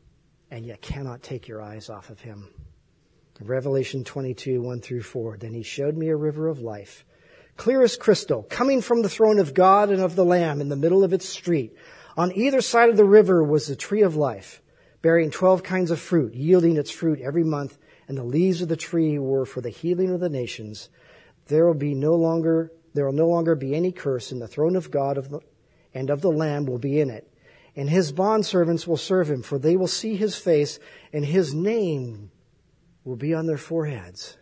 and 0.50 0.64
you 0.64 0.74
cannot 0.80 1.22
take 1.22 1.48
your 1.48 1.60
eyes 1.60 1.90
off 1.90 2.08
of 2.08 2.18
him. 2.18 2.48
Revelation 3.42 4.04
22, 4.04 4.62
1 4.62 4.80
through 4.80 5.02
4. 5.02 5.36
Then 5.36 5.52
he 5.52 5.64
showed 5.64 5.98
me 5.98 6.08
a 6.08 6.16
river 6.16 6.48
of 6.48 6.60
life 6.60 7.04
clear 7.58 7.82
as 7.82 7.98
crystal, 7.98 8.42
coming 8.44 8.80
from 8.80 9.02
the 9.02 9.10
throne 9.10 9.38
of 9.38 9.52
God 9.52 9.90
and 9.90 10.00
of 10.00 10.16
the 10.16 10.24
Lamb 10.24 10.62
in 10.62 10.70
the 10.70 10.76
middle 10.76 11.04
of 11.04 11.12
its 11.12 11.28
street. 11.28 11.76
On 12.16 12.32
either 12.32 12.62
side 12.62 12.88
of 12.88 12.96
the 12.96 13.04
river 13.04 13.44
was 13.44 13.66
the 13.66 13.76
tree 13.76 14.00
of 14.00 14.16
life, 14.16 14.62
bearing 15.02 15.30
twelve 15.30 15.62
kinds 15.62 15.90
of 15.90 16.00
fruit, 16.00 16.32
yielding 16.32 16.78
its 16.78 16.90
fruit 16.90 17.20
every 17.20 17.44
month, 17.44 17.76
and 18.10 18.18
the 18.18 18.24
leaves 18.24 18.60
of 18.60 18.66
the 18.66 18.74
tree 18.74 19.20
were 19.20 19.46
for 19.46 19.60
the 19.60 19.70
healing 19.70 20.10
of 20.10 20.18
the 20.18 20.28
nations. 20.28 20.88
There 21.46 21.64
will 21.64 21.74
be 21.74 21.94
no 21.94 22.16
longer, 22.16 22.72
there 22.92 23.06
will 23.06 23.12
no 23.12 23.28
longer 23.28 23.54
be 23.54 23.72
any 23.72 23.92
curse, 23.92 24.32
and 24.32 24.42
the 24.42 24.48
throne 24.48 24.74
of 24.74 24.90
God 24.90 25.16
of 25.16 25.30
the, 25.30 25.38
and 25.94 26.10
of 26.10 26.20
the 26.20 26.32
Lamb 26.32 26.66
will 26.66 26.80
be 26.80 26.98
in 26.98 27.08
it. 27.08 27.32
And 27.76 27.88
his 27.88 28.12
bondservants 28.12 28.84
will 28.84 28.96
serve 28.96 29.30
him, 29.30 29.42
for 29.42 29.60
they 29.60 29.76
will 29.76 29.86
see 29.86 30.16
his 30.16 30.34
face, 30.34 30.80
and 31.12 31.24
his 31.24 31.54
name 31.54 32.32
will 33.04 33.14
be 33.14 33.32
on 33.32 33.46
their 33.46 33.56
foreheads. 33.56 34.36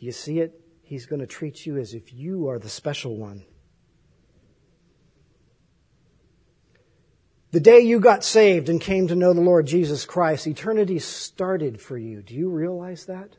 Do 0.00 0.06
you 0.06 0.10
see 0.10 0.40
it? 0.40 0.60
He's 0.82 1.06
going 1.06 1.20
to 1.20 1.28
treat 1.28 1.64
you 1.64 1.78
as 1.78 1.94
if 1.94 2.12
you 2.12 2.48
are 2.48 2.58
the 2.58 2.68
special 2.68 3.16
one. 3.16 3.44
The 7.50 7.60
day 7.60 7.80
you 7.80 7.98
got 7.98 8.24
saved 8.24 8.68
and 8.68 8.80
came 8.80 9.08
to 9.08 9.16
know 9.16 9.32
the 9.32 9.40
Lord 9.40 9.66
Jesus 9.66 10.04
Christ, 10.04 10.46
eternity 10.46 10.98
started 10.98 11.80
for 11.80 11.96
you. 11.96 12.20
Do 12.20 12.34
you 12.34 12.50
realize 12.50 13.06
that? 13.06 13.36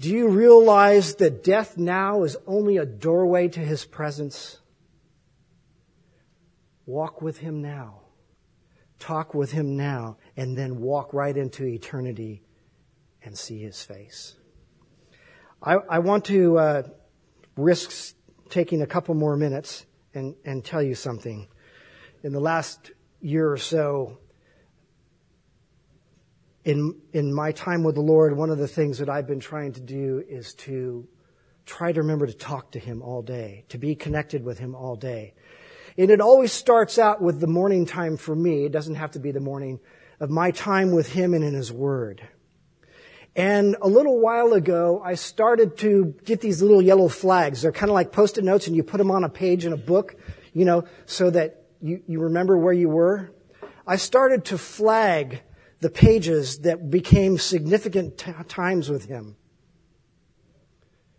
Do 0.00 0.08
you 0.10 0.28
realize 0.28 1.16
that 1.16 1.44
death 1.44 1.76
now 1.76 2.22
is 2.24 2.36
only 2.46 2.78
a 2.78 2.86
doorway 2.86 3.48
to 3.48 3.60
his 3.60 3.84
presence? 3.84 4.58
Walk 6.86 7.20
with 7.20 7.38
him 7.38 7.60
now. 7.60 8.00
Talk 8.98 9.34
with 9.34 9.52
him 9.52 9.76
now, 9.76 10.16
and 10.36 10.56
then 10.56 10.80
walk 10.80 11.12
right 11.12 11.36
into 11.36 11.64
eternity 11.64 12.42
and 13.22 13.36
see 13.36 13.58
his 13.60 13.82
face. 13.82 14.36
I, 15.62 15.74
I 15.74 15.98
want 15.98 16.24
to 16.26 16.58
uh, 16.58 16.82
risk 17.56 18.14
taking 18.48 18.80
a 18.80 18.86
couple 18.86 19.14
more 19.14 19.36
minutes 19.36 19.86
and, 20.14 20.34
and 20.44 20.64
tell 20.64 20.82
you 20.82 20.94
something. 20.94 21.48
In 22.22 22.32
the 22.32 22.40
last 22.40 22.92
year 23.20 23.50
or 23.50 23.56
so, 23.56 24.18
in, 26.64 27.00
in 27.12 27.34
my 27.34 27.52
time 27.52 27.82
with 27.82 27.94
the 27.94 28.02
Lord, 28.02 28.36
one 28.36 28.50
of 28.50 28.58
the 28.58 28.68
things 28.68 28.98
that 28.98 29.08
I've 29.08 29.26
been 29.26 29.40
trying 29.40 29.72
to 29.72 29.80
do 29.80 30.22
is 30.28 30.54
to 30.54 31.08
try 31.66 31.92
to 31.92 32.00
remember 32.00 32.26
to 32.26 32.32
talk 32.32 32.72
to 32.72 32.78
Him 32.78 33.02
all 33.02 33.22
day, 33.22 33.64
to 33.68 33.78
be 33.78 33.94
connected 33.94 34.44
with 34.44 34.58
Him 34.58 34.74
all 34.74 34.96
day. 34.96 35.34
And 35.98 36.10
it 36.10 36.20
always 36.20 36.52
starts 36.52 36.98
out 36.98 37.20
with 37.20 37.40
the 37.40 37.46
morning 37.46 37.86
time 37.86 38.16
for 38.16 38.34
me. 38.34 38.64
It 38.64 38.72
doesn't 38.72 38.94
have 38.94 39.12
to 39.12 39.18
be 39.18 39.32
the 39.32 39.40
morning 39.40 39.80
of 40.20 40.30
my 40.30 40.50
time 40.52 40.92
with 40.92 41.12
Him 41.12 41.34
and 41.34 41.44
in 41.44 41.54
His 41.54 41.72
Word. 41.72 42.26
And 43.34 43.76
a 43.80 43.88
little 43.88 44.20
while 44.20 44.52
ago, 44.52 45.00
I 45.02 45.14
started 45.14 45.78
to 45.78 46.14
get 46.24 46.40
these 46.40 46.60
little 46.60 46.82
yellow 46.82 47.08
flags. 47.08 47.62
They're 47.62 47.72
kind 47.72 47.88
of 47.88 47.94
like 47.94 48.12
post-it 48.12 48.44
notes 48.44 48.66
and 48.66 48.76
you 48.76 48.82
put 48.82 48.98
them 48.98 49.10
on 49.10 49.24
a 49.24 49.28
page 49.28 49.64
in 49.64 49.72
a 49.72 49.76
book, 49.78 50.16
you 50.52 50.66
know, 50.66 50.84
so 51.06 51.30
that 51.30 51.62
you, 51.80 52.02
you 52.06 52.20
remember 52.20 52.58
where 52.58 52.74
you 52.74 52.90
were. 52.90 53.32
I 53.86 53.96
started 53.96 54.44
to 54.46 54.58
flag 54.58 55.42
the 55.80 55.90
pages 55.90 56.58
that 56.60 56.90
became 56.90 57.38
significant 57.38 58.18
t- 58.18 58.32
times 58.48 58.90
with 58.90 59.06
him. 59.06 59.36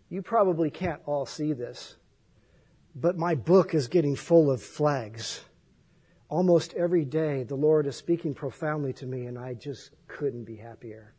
You 0.08 0.22
probably 0.22 0.70
can't 0.70 1.00
all 1.06 1.26
see 1.26 1.52
this, 1.52 1.96
but 2.94 3.18
my 3.18 3.34
book 3.34 3.74
is 3.74 3.88
getting 3.88 4.14
full 4.14 4.50
of 4.50 4.62
flags. 4.62 5.40
Almost 6.28 6.72
every 6.74 7.04
day, 7.04 7.42
the 7.42 7.56
Lord 7.56 7.86
is 7.86 7.96
speaking 7.96 8.32
profoundly 8.32 8.92
to 8.94 9.06
me, 9.06 9.26
and 9.26 9.38
I 9.38 9.54
just 9.54 9.90
couldn't 10.06 10.44
be 10.44 10.56
happier. 10.56 11.14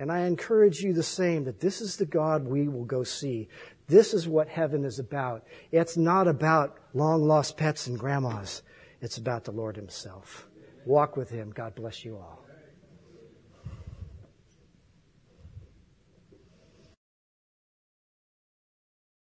And 0.00 0.10
I 0.10 0.20
encourage 0.20 0.80
you 0.80 0.94
the 0.94 1.02
same 1.02 1.44
that 1.44 1.60
this 1.60 1.82
is 1.82 1.96
the 1.98 2.06
God 2.06 2.46
we 2.46 2.68
will 2.68 2.86
go 2.86 3.04
see. 3.04 3.48
This 3.86 4.14
is 4.14 4.26
what 4.26 4.48
heaven 4.48 4.82
is 4.82 4.98
about. 4.98 5.44
It's 5.72 5.98
not 5.98 6.26
about 6.26 6.78
long 6.94 7.28
lost 7.28 7.58
pets 7.58 7.86
and 7.86 7.98
grandmas. 7.98 8.62
It's 9.02 9.18
about 9.18 9.44
the 9.44 9.52
Lord 9.52 9.76
Himself. 9.76 10.48
Walk 10.86 11.18
with 11.18 11.28
Him. 11.28 11.50
God 11.50 11.74
bless 11.74 12.02
you 12.02 12.16
all. 12.16 12.42